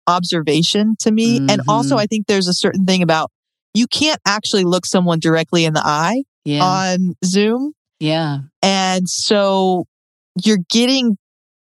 observation 0.06 0.96
to 1.00 1.10
me. 1.10 1.38
And 1.48 1.60
also, 1.68 1.96
Mhm. 1.96 2.00
I 2.00 2.06
think 2.06 2.26
there's 2.26 2.48
a 2.48 2.54
certain 2.54 2.84
thing 2.86 3.02
about 3.02 3.30
you 3.74 3.86
can't 3.86 4.20
actually 4.26 4.64
look 4.64 4.84
someone 4.84 5.18
directly 5.18 5.64
in 5.64 5.74
the 5.74 5.82
eye 5.84 6.24
yeah. 6.44 6.62
on 6.64 7.14
Zoom. 7.24 7.72
yeah. 8.00 8.40
And 8.62 9.08
so 9.08 9.84
you're 10.44 10.58
getting 10.70 11.16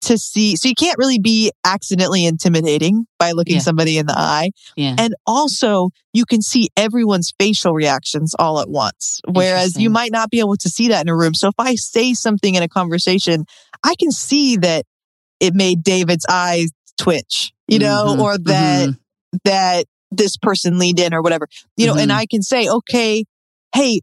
to 0.06 0.18
see, 0.18 0.56
so 0.56 0.68
you 0.68 0.76
can't 0.76 0.98
really 0.98 1.20
be 1.20 1.52
accidentally 1.66 2.26
intimidating 2.26 3.06
by 3.20 3.32
looking 3.32 3.56
Yeah. 3.56 3.62
somebody 3.62 3.98
in 3.98 4.06
the 4.06 4.18
eye. 4.18 4.52
Yeah. 4.76 4.96
And 4.98 5.16
also, 5.26 5.90
you 6.14 6.26
can 6.26 6.42
see 6.42 6.70
everyone's 6.78 7.34
facial 7.40 7.74
reactions 7.74 8.34
all 8.38 8.60
at 8.60 8.70
once, 8.70 9.20
whereas 9.28 9.78
you 9.80 9.90
might 9.90 10.12
not 10.12 10.30
be 10.30 10.40
able 10.40 10.58
to 10.58 10.70
see 10.70 10.88
that 10.90 11.02
in 11.02 11.10
a 11.10 11.16
room. 11.16 11.34
So 11.34 11.48
if 11.48 11.56
I 11.60 11.76
say 11.76 12.14
something 12.14 12.56
in 12.56 12.64
a 12.64 12.68
conversation, 12.70 13.46
I 13.84 13.96
can 14.00 14.12
see 14.12 14.58
that 14.58 14.86
it 15.40 15.54
made 15.54 15.84
David's 15.84 16.26
eyes 16.30 16.70
twitch, 16.98 17.52
you 17.68 17.80
know, 17.80 18.16
Mhm, 18.18 18.22
or 18.22 18.38
that 18.38 18.90
mhm. 18.90 18.98
that 19.44 19.86
this 20.12 20.38
person 20.38 20.80
leaned 20.80 21.00
in 21.00 21.14
or 21.14 21.22
whatever, 21.22 21.48
you 21.76 21.88
know, 21.88 21.96
and 21.96 22.10
Mhm. 22.10 22.16
I 22.16 22.26
can 22.26 22.42
say, 22.42 22.70
okay, 22.70 23.26
hey, 23.74 24.00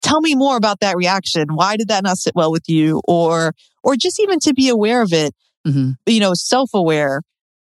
tell 0.00 0.22
me 0.22 0.34
more 0.34 0.56
about 0.56 0.80
that 0.80 0.96
reaction. 0.96 1.48
Why 1.54 1.76
did 1.76 1.88
that 1.88 2.02
not 2.02 2.16
sit 2.16 2.34
well 2.34 2.50
with 2.50 2.68
you? 2.68 3.02
Or, 3.06 3.52
or 3.82 3.96
just 3.96 4.20
even 4.20 4.38
to 4.40 4.54
be 4.54 4.68
aware 4.68 5.02
of 5.02 5.12
it, 5.12 5.34
Mhm. 5.66 5.96
you 6.06 6.20
know, 6.20 6.32
self 6.34 6.70
aware. 6.74 7.22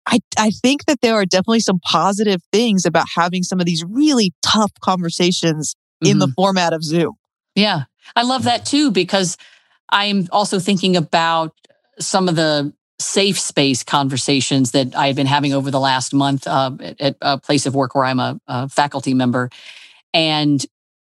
I, 0.07 0.19
I 0.39 0.51
think 0.51 0.85
that 0.87 1.01
there 1.01 1.15
are 1.15 1.27
definitely 1.27 1.61
some 1.61 1.81
positive 1.81 2.41
things 2.53 2.87
about 2.87 3.07
having 3.17 3.43
some 3.43 3.59
of 3.59 3.67
these 3.67 3.85
really 3.85 4.33
tough 4.43 4.71
conversations 4.81 5.75
in 6.01 6.19
the 6.21 6.29
Mhm. 6.29 6.35
format 6.35 6.73
of 6.73 6.85
Zoom. 6.85 7.15
Yeah, 7.55 7.85
I 8.15 8.23
love 8.23 8.45
that 8.45 8.65
too 8.65 8.91
because 8.91 9.37
I'm 9.89 10.29
also 10.31 10.59
thinking 10.61 10.97
about 10.97 11.55
some 11.99 12.29
of 12.29 12.37
the 12.37 12.73
safe 12.99 13.39
space 13.39 13.83
conversations 13.83 14.71
that 14.71 14.97
I've 14.97 15.17
been 15.17 15.27
having 15.27 15.53
over 15.53 15.71
the 15.71 15.81
last 15.81 16.15
month 16.15 16.47
uh, 16.47 16.71
at, 16.81 17.01
at 17.01 17.17
a 17.21 17.39
place 17.39 17.67
of 17.67 17.75
work 17.75 17.95
where 17.95 18.05
I'm 18.05 18.21
a, 18.21 18.39
a 18.47 18.69
faculty 18.69 19.13
member. 19.13 19.51
And 20.15 20.65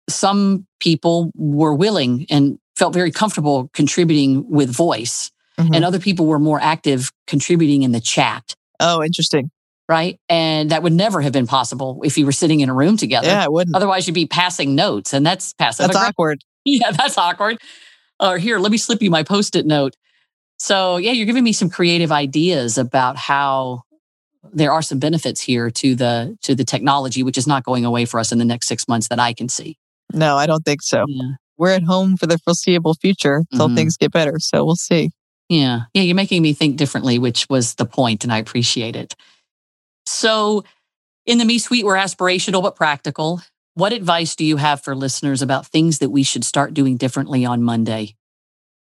some 0.09 0.67
people 0.79 1.31
were 1.35 1.73
willing 1.73 2.25
and 2.29 2.59
felt 2.75 2.93
very 2.93 3.11
comfortable 3.11 3.69
contributing 3.73 4.49
with 4.49 4.69
voice, 4.73 5.31
Mhm. 5.57 5.75
and 5.75 5.85
other 5.85 5.99
people 5.99 6.25
were 6.25 6.39
more 6.39 6.59
active 6.61 7.11
contributing 7.27 7.83
in 7.83 7.91
the 7.91 7.99
chat. 7.99 8.55
Oh, 8.79 9.03
interesting. 9.03 9.51
Right. 9.89 10.17
And 10.29 10.71
that 10.71 10.83
would 10.83 10.93
never 10.93 11.21
have 11.21 11.33
been 11.33 11.47
possible 11.47 11.99
if 12.05 12.17
you 12.17 12.25
were 12.25 12.31
sitting 12.31 12.61
in 12.61 12.69
a 12.69 12.73
room 12.73 12.95
together. 12.95 13.27
Yeah, 13.27 13.43
I 13.43 13.49
wouldn't. 13.49 13.75
Otherwise, 13.75 14.07
you'd 14.07 14.13
be 14.13 14.25
passing 14.25 14.73
notes, 14.73 15.13
and 15.13 15.25
that's 15.25 15.53
passive 15.53 15.87
That's 15.87 15.97
awkward. 15.97 16.41
Yeah, 16.65 16.91
that's 16.91 17.17
awkward. 17.17 17.57
Or 18.19 18.37
here, 18.37 18.59
let 18.59 18.71
me 18.71 18.77
slip 18.77 19.01
you 19.01 19.09
my 19.09 19.23
post 19.23 19.55
it 19.55 19.65
note. 19.65 19.95
So, 20.59 20.97
yeah, 20.97 21.11
you're 21.11 21.25
giving 21.25 21.43
me 21.43 21.53
some 21.53 21.69
creative 21.71 22.11
ideas 22.11 22.77
about 22.77 23.17
how 23.17 23.81
there 24.53 24.71
are 24.71 24.83
some 24.83 24.99
benefits 24.99 25.41
here 25.41 25.71
to 25.71 25.95
the 25.95 26.37
to 26.43 26.53
the 26.53 26.63
technology, 26.63 27.23
which 27.23 27.37
is 27.37 27.47
not 27.47 27.63
going 27.63 27.83
away 27.83 28.05
for 28.05 28.19
us 28.19 28.31
in 28.31 28.37
the 28.37 28.45
next 28.45 28.67
six 28.67 28.87
months 28.87 29.07
that 29.07 29.19
I 29.19 29.33
can 29.33 29.49
see. 29.49 29.75
No, 30.13 30.37
I 30.37 30.45
don't 30.45 30.63
think 30.63 30.81
so. 30.83 31.03
Yeah, 31.07 31.31
We're 31.61 31.69
at 31.73 31.83
home 31.83 32.17
for 32.17 32.25
the 32.25 32.39
foreseeable 32.39 32.95
future 32.95 33.43
until 33.51 33.69
Mhm. 33.69 33.75
things 33.75 33.95
get 33.95 34.11
better. 34.11 34.39
So 34.39 34.65
we'll 34.65 34.75
see. 34.75 35.11
yeah, 35.47 35.81
yeah. 35.93 36.01
You're 36.01 36.15
making 36.15 36.41
me 36.41 36.53
think 36.53 36.75
differently, 36.77 37.19
which 37.19 37.45
was 37.49 37.75
the 37.75 37.85
point, 37.85 38.23
and 38.23 38.33
I 38.33 38.37
appreciate 38.39 38.95
it. 38.95 39.13
So, 40.07 40.63
in 41.27 41.37
the 41.37 41.45
Me 41.45 41.59
Suite, 41.59 41.85
we're 41.85 41.97
aspirational 41.97 42.63
but 42.63 42.75
practical. 42.75 43.41
What 43.75 43.93
advice 43.93 44.35
do 44.35 44.43
you 44.43 44.57
have 44.57 44.81
for 44.81 44.95
listeners 44.95 45.41
about 45.43 45.67
things 45.67 45.99
that 45.99 46.09
we 46.09 46.23
should 46.23 46.43
start 46.43 46.73
doing 46.73 46.97
differently 46.97 47.45
on 47.45 47.61
Monday? 47.61 48.15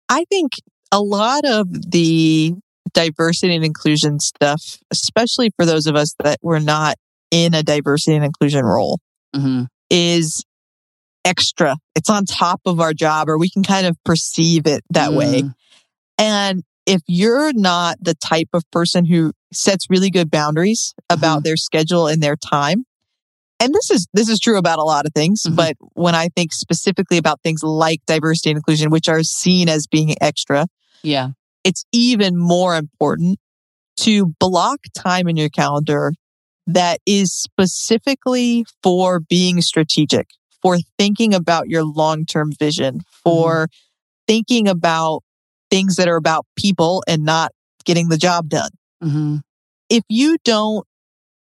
I 0.07 0.23
think 0.29 0.53
a 0.93 1.01
lot 1.01 1.43
of 1.43 1.67
the 1.91 2.53
diversity 2.93 3.53
and 3.55 3.65
inclusion 3.65 4.19
stuff, 4.19 4.77
especially 4.91 5.51
for 5.57 5.65
those 5.65 5.87
of 5.87 5.95
us 5.95 6.15
that 6.23 6.37
were 6.41 6.59
not 6.61 6.95
in 7.31 7.53
a 7.53 7.63
diversity 7.63 8.15
and 8.15 8.23
inclusion 8.23 8.63
role, 8.63 8.99
hmm 9.35 9.63
is 9.89 10.45
extra. 11.25 11.77
It's 11.95 12.09
on 12.09 12.25
top 12.25 12.61
of 12.65 12.79
our 12.79 12.93
job, 12.93 13.29
or 13.29 13.37
we 13.37 13.49
can 13.49 13.63
kind 13.63 13.85
of 13.85 13.97
perceive 14.03 14.65
it 14.67 14.83
that 14.89 15.13
way. 15.13 15.43
Mm. 15.43 15.53
And 16.17 16.63
if 16.85 17.01
you're 17.07 17.53
not 17.53 17.97
the 18.01 18.15
type 18.15 18.49
of 18.53 18.63
person 18.71 19.05
who 19.05 19.33
sets 19.53 19.87
really 19.89 20.09
good 20.09 20.31
boundaries 20.31 20.93
about 21.09 21.43
their 21.43 21.57
schedule 21.57 22.07
and 22.07 22.21
their 22.21 22.35
time, 22.35 22.85
and 23.59 23.73
this 23.73 23.91
is 23.91 24.07
this 24.13 24.29
is 24.29 24.39
true 24.39 24.57
about 24.57 24.79
a 24.79 24.83
lot 24.83 25.05
of 25.05 25.13
things, 25.13 25.43
Mhm. 25.47 25.55
but 25.55 25.75
when 25.93 26.15
I 26.15 26.29
think 26.29 26.51
specifically 26.53 27.17
about 27.17 27.41
things 27.43 27.61
like 27.63 28.01
diversity 28.07 28.49
and 28.49 28.57
inclusion, 28.57 28.89
which 28.89 29.07
are 29.07 29.23
seen 29.23 29.69
as 29.69 29.85
being 29.87 30.15
extra, 30.21 30.67
Yeah. 31.03 31.29
it's 31.63 31.85
even 31.91 32.37
more 32.37 32.75
important 32.75 33.39
to 33.97 34.33
block 34.39 34.79
time 34.95 35.27
in 35.27 35.37
your 35.37 35.49
calendar 35.49 36.13
that 36.65 36.99
is 37.05 37.31
specifically 37.33 38.65
for 38.81 39.19
being 39.19 39.61
strategic, 39.61 40.27
for 40.61 40.77
thinking 40.97 41.33
about 41.33 41.69
your 41.69 41.83
long 41.83 42.25
term 42.25 42.51
vision, 42.57 43.01
for 43.23 43.67
thinking 44.27 44.67
about 44.67 45.23
things 45.69 45.95
that 45.95 46.07
are 46.07 46.15
about 46.17 46.45
people 46.57 47.03
and 47.07 47.23
not 47.23 47.51
getting 47.85 48.09
the 48.09 48.17
job 48.17 48.49
done. 48.49 48.71
hmm 49.01 49.37
If 49.89 50.03
you 50.09 50.37
don't 50.45 50.85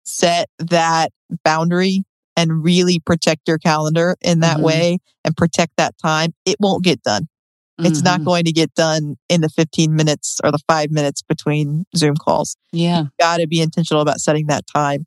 set 0.05 0.49
that 0.59 1.11
boundary 1.45 2.05
and 2.37 2.63
really 2.65 3.01
protect 3.01 3.49
your 3.49 3.59
calendar 3.59 4.17
in 4.21 4.41
that 4.41 4.59
Mhm. 4.59 4.63
way 4.63 4.99
and 5.25 5.37
protect 5.37 5.73
that 5.77 5.97
time, 5.99 6.35
it 6.45 6.57
won't 6.61 6.85
get 6.85 7.03
done. 7.03 7.29
It's 7.79 8.03
not 8.03 8.21
Mhm. 8.21 8.25
going 8.25 8.45
to 8.45 8.53
get 8.53 8.75
done 8.75 9.17
in 9.29 9.41
the 9.41 9.49
15 9.49 9.95
minutes 9.95 10.41
or 10.45 10.53
the 10.53 10.59
five 10.69 10.91
minutes 10.91 11.23
between 11.23 11.87
Zoom 11.97 12.17
calls. 12.17 12.57
Yeah. 12.73 13.07
Got 13.19 13.39
to 13.39 13.47
be 13.47 13.61
intentional 13.61 14.03
about 14.03 14.21
setting 14.21 14.47
that 14.47 14.67
time. 14.67 15.07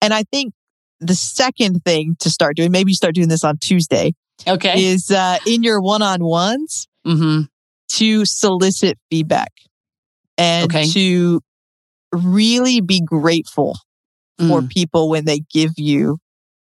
And 0.00 0.12
I 0.14 0.24
think 0.24 0.54
the 1.02 1.14
second 1.14 1.84
thing 1.84 2.16
to 2.20 2.30
start 2.30 2.56
doing, 2.56 2.70
maybe 2.70 2.92
you 2.92 2.94
start 2.96 3.14
doing 3.14 3.28
this 3.28 3.44
on 3.44 3.58
Tuesday, 3.58 4.12
Okay. 4.46 4.82
is 4.82 5.10
uh, 5.10 5.38
in 5.46 5.62
your 5.62 5.80
one 5.80 6.02
on 6.02 6.24
ones 6.24 6.88
hmm 7.04 7.42
to 7.90 8.24
solicit 8.24 8.98
feedback 9.10 9.52
and 10.38 10.64
Okay. 10.64 10.86
to 10.86 11.40
really 12.12 12.80
be 12.80 13.00
grateful 13.02 13.76
for 14.38 14.62
Mm. 14.62 14.70
people 14.70 15.10
when 15.10 15.24
they 15.26 15.40
give 15.52 15.72
you 15.76 16.18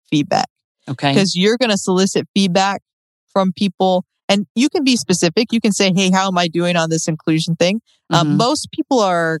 feedback 0.09 0.47
Okay. 0.89 1.13
because 1.13 1.35
you're 1.35 1.57
going 1.57 1.69
to 1.69 1.77
solicit 1.77 2.27
feedback 2.33 2.81
from 3.31 3.51
people 3.53 4.05
and 4.27 4.47
you 4.55 4.69
can 4.69 4.83
be 4.83 4.95
specific. 4.95 5.51
You 5.51 5.61
can 5.61 5.71
say, 5.71 5.91
Hey, 5.95 6.09
how 6.11 6.27
am 6.27 6.37
I 6.37 6.47
doing 6.47 6.75
on 6.75 6.89
this 6.89 7.07
inclusion 7.07 7.55
thing? 7.55 7.81
Um, 8.09 8.29
Mhm. 8.33 8.37
most 8.37 8.71
people 8.71 8.99
are, 8.99 9.39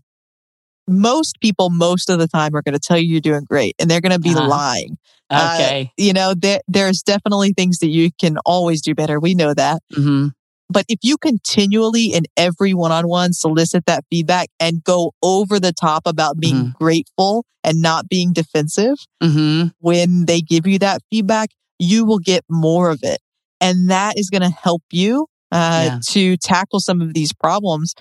most 0.87 1.39
people, 1.41 1.69
most 1.69 2.09
of 2.09 2.19
the 2.19 2.27
time 2.27 2.55
are 2.55 2.61
going 2.61 2.73
to 2.73 2.79
tell 2.79 2.97
you 2.97 3.07
you're 3.07 3.21
doing 3.21 3.43
great 3.43 3.75
and 3.79 3.89
they're 3.89 4.01
going 4.01 4.11
to 4.11 4.19
be 4.19 4.31
Uh-huh. 4.31 4.47
lying. 4.47 4.97
uh, 5.29 5.57
okay. 5.59 5.91
You 5.97 6.13
know, 6.13 6.33
there, 6.37 6.59
there's 6.67 7.01
definitely 7.01 7.53
things 7.53 7.79
that 7.79 7.87
you 7.87 8.11
can 8.19 8.37
always 8.45 8.81
do 8.81 8.93
better. 8.93 9.19
We 9.19 9.33
know 9.35 9.53
that. 9.53 9.81
hmm 9.93 10.27
But 10.69 10.85
if 10.89 10.99
you 11.03 11.17
continually 11.17 12.05
in 12.07 12.23
every 12.37 12.73
one 12.73 12.91
on 12.91 13.07
one 13.07 13.33
solicit 13.33 13.85
that 13.85 14.03
feedback 14.09 14.49
and 14.59 14.83
go 14.83 15.13
over 15.21 15.59
the 15.59 15.71
top 15.73 16.03
about 16.05 16.39
being 16.39 16.55
mm-hmm. 16.55 16.83
grateful 16.83 17.45
and 17.63 17.81
not 17.81 18.09
being 18.09 18.33
defensive 18.33 18.97
mm-hmm. 19.21 19.67
when 19.79 20.25
they 20.25 20.41
give 20.41 20.67
you 20.67 20.79
that 20.79 21.01
feedback, 21.09 21.49
you 21.79 22.05
will 22.05 22.19
get 22.19 22.43
more 22.49 22.89
of 22.89 22.99
it. 23.03 23.19
And 23.61 23.89
that 23.89 24.17
is 24.17 24.29
going 24.29 24.41
to 24.41 24.49
help 24.49 24.83
you 24.91 25.27
uh, 25.51 25.83
yeah. 25.85 25.99
to 26.09 26.37
tackle 26.37 26.79
some 26.79 27.01
of 27.01 27.13
these 27.13 27.31
problems 27.33 27.93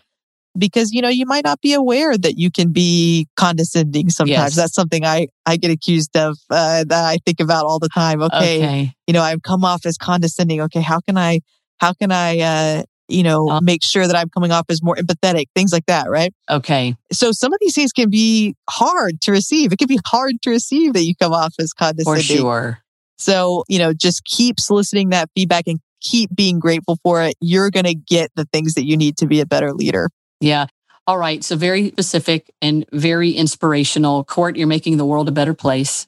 because 0.56 0.92
you 0.92 1.00
know 1.00 1.08
you 1.08 1.26
might 1.26 1.44
not 1.44 1.60
be 1.60 1.72
aware 1.72 2.16
that 2.16 2.38
you 2.38 2.50
can 2.50 2.72
be 2.72 3.26
condescending 3.36 4.10
sometimes. 4.10 4.30
Yes. 4.30 4.56
that's 4.56 4.74
something 4.74 5.04
i 5.04 5.28
i 5.46 5.56
get 5.56 5.70
accused 5.70 6.16
of 6.16 6.36
uh, 6.50 6.84
that 6.84 7.04
i 7.04 7.18
think 7.24 7.40
about 7.40 7.64
all 7.64 7.78
the 7.78 7.88
time. 7.88 8.22
Okay, 8.22 8.58
okay, 8.58 8.94
you 9.06 9.14
know 9.14 9.22
i've 9.22 9.42
come 9.42 9.64
off 9.64 9.86
as 9.86 9.96
condescending. 9.96 10.60
Okay 10.60 10.80
how 10.80 11.00
can 11.00 11.16
i 11.16 11.40
how 11.78 11.92
can 11.92 12.12
i 12.12 12.38
uh 12.40 12.82
you 13.08 13.22
know 13.22 13.48
uh, 13.48 13.60
make 13.60 13.82
sure 13.82 14.06
that 14.06 14.16
i'm 14.16 14.28
coming 14.30 14.52
off 14.52 14.66
as 14.68 14.82
more 14.82 14.96
empathetic? 14.96 15.46
Things 15.54 15.72
like 15.72 15.86
that 15.86 16.10
right? 16.10 16.32
Okay. 16.50 16.96
So 17.12 17.32
some 17.32 17.52
of 17.52 17.58
these 17.60 17.74
things 17.74 17.92
can 17.92 18.10
be 18.10 18.54
hard 18.68 19.20
to 19.22 19.32
receive. 19.32 19.72
It 19.72 19.78
can 19.78 19.88
be 19.88 20.00
hard 20.06 20.40
to 20.42 20.50
receive 20.50 20.92
that 20.94 21.04
you 21.04 21.14
come 21.14 21.32
off 21.32 21.54
as 21.58 21.72
condescending. 21.72 22.22
for 22.22 22.26
sure. 22.26 22.78
So 23.16 23.64
you 23.68 23.78
know 23.78 23.92
just 23.92 24.24
keep 24.24 24.60
soliciting 24.60 25.10
that 25.10 25.30
feedback 25.34 25.64
and 25.66 25.80
keep 26.00 26.34
being 26.34 26.58
grateful 26.58 26.98
for 27.02 27.22
it. 27.22 27.34
You're 27.40 27.70
going 27.70 27.84
to 27.84 27.94
get 27.94 28.32
the 28.34 28.44
things 28.52 28.74
that 28.74 28.84
you 28.84 28.96
need 28.96 29.16
to 29.18 29.26
be 29.26 29.40
a 29.40 29.46
better 29.46 29.72
leader 29.72 30.10
yeah. 30.42 30.66
All 31.06 31.18
right. 31.18 31.42
So 31.42 31.56
very 31.56 31.88
specific 31.88 32.50
and 32.60 32.84
very 32.92 33.30
inspirational. 33.30 34.24
Court, 34.24 34.56
you're 34.56 34.66
making 34.66 34.96
the 34.96 35.06
world 35.06 35.28
a 35.28 35.32
better 35.32 35.54
place. 35.54 36.06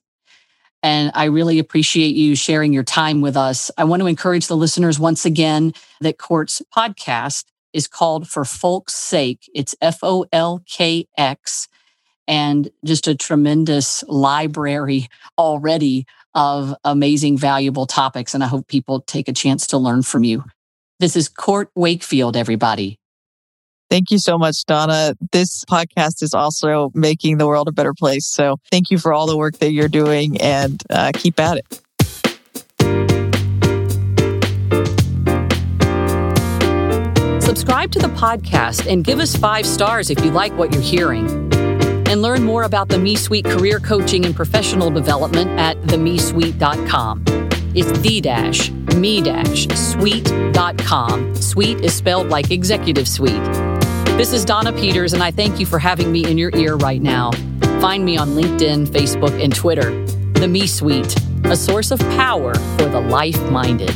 And 0.83 1.11
I 1.15 1.25
really 1.25 1.59
appreciate 1.59 2.15
you 2.15 2.37
sharing 2.37 2.73
your 2.73 2.83
time 2.83 3.21
with 3.21 3.37
us. 3.37 3.71
I 3.79 3.85
want 3.85 4.01
to 4.01 4.07
encourage 4.07 4.47
the 4.47 4.57
listeners 4.57 4.99
once 4.99 5.25
again 5.25 5.73
that 6.01 6.19
Court's 6.19 6.61
podcast 6.77 7.45
is 7.73 7.89
called 7.89 8.29
For 8.29 8.45
Folx 8.45 8.95
Sake. 8.95 9.51
It's 9.55 9.75
F 9.81 10.01
O 10.03 10.27
L 10.31 10.63
K 10.69 11.09
X 11.17 11.69
and 12.29 12.71
just 12.85 13.09
a 13.09 13.15
tremendous 13.15 14.05
library 14.09 15.09
already 15.39 16.07
of 16.35 16.75
amazing, 16.85 17.39
valuable 17.39 17.87
topics. 17.87 18.35
And 18.35 18.45
I 18.45 18.49
hope 18.49 18.69
people 18.69 19.01
take 19.01 19.29
a 19.29 19.33
chance 19.33 19.67
to 19.69 19.79
learn 19.79 20.03
from 20.03 20.25
you. 20.25 20.45
This 21.01 21.17
is 21.17 21.29
Court 21.29 21.71
Wakefield, 21.75 22.37
everybody. 22.37 22.99
Thank 23.91 24.11
you 24.11 24.19
so 24.19 24.39
much, 24.39 24.65
Donna. 24.65 25.15
This 25.33 25.65
podcast 25.67 26.23
is 26.23 26.35
also 26.35 26.91
making 26.95 27.39
the 27.39 27.47
world 27.47 27.69
a 27.69 27.73
better 27.73 27.95
place. 27.95 28.27
So 28.27 28.57
thank 28.71 28.91
you 28.91 28.99
for 28.99 29.13
all 29.13 29.27
the 29.27 29.37
work 29.37 29.59
that 29.59 29.73
you're 29.73 29.89
doing 29.89 30.41
and 30.41 30.83
uh, 30.91 31.13
keep 31.15 31.39
at 31.39 31.59
it. 31.59 31.81
Subscribe 37.43 37.93
to 37.93 37.99
the 37.99 38.13
podcast 38.17 38.91
and 38.91 39.05
give 39.05 39.21
us 39.21 39.37
five 39.37 39.65
stars 39.67 40.11
if 40.11 40.25
you 40.25 40.31
like 40.31 40.53
what 40.55 40.73
you're 40.73 40.83
hearing. 40.83 41.29
And 42.09 42.21
learn 42.21 42.43
more 42.43 42.65
about 42.65 42.89
the 42.89 42.99
Me 42.99 43.17
Suite 43.17 43.45
career 43.45 43.81
coaching 43.81 44.25
and 44.25 44.35
professional 44.35 44.91
development 44.91 45.51
at 45.59 45.81
themesuite.com. 45.83 47.25
It's 47.75 47.99
the 48.01 48.21
dash 48.21 48.71
me 48.95 49.21
dash 49.21 49.69
suite.com. 49.69 51.35
Suite 51.35 51.81
is 51.81 51.95
spelled 51.95 52.29
like 52.29 52.51
executive 52.51 53.09
suite. 53.09 53.33
This 54.17 54.33
is 54.33 54.45
Donna 54.45 54.73
Peters, 54.73 55.13
and 55.13 55.25
I 55.25 55.33
thank 55.33 55.59
you 55.59 55.67
for 55.67 55.81
having 55.81 56.13
me 56.13 56.25
in 56.25 56.39
your 56.39 56.55
ear 56.55 56.77
right 56.77 57.03
now. 57.03 57.33
Find 57.81 58.05
me 58.05 58.17
on 58.17 58.31
LinkedIn, 58.31 58.87
Facebook, 58.87 59.43
and 59.43 59.53
Twitter. 59.53 59.91
The 60.35 60.47
Me 60.47 60.69
Suite, 60.69 61.17
a 61.47 61.57
source 61.57 61.91
of 61.91 61.99
power 61.99 62.55
for 62.55 62.85
the 62.85 63.01
life 63.01 63.51
minded. 63.51 63.93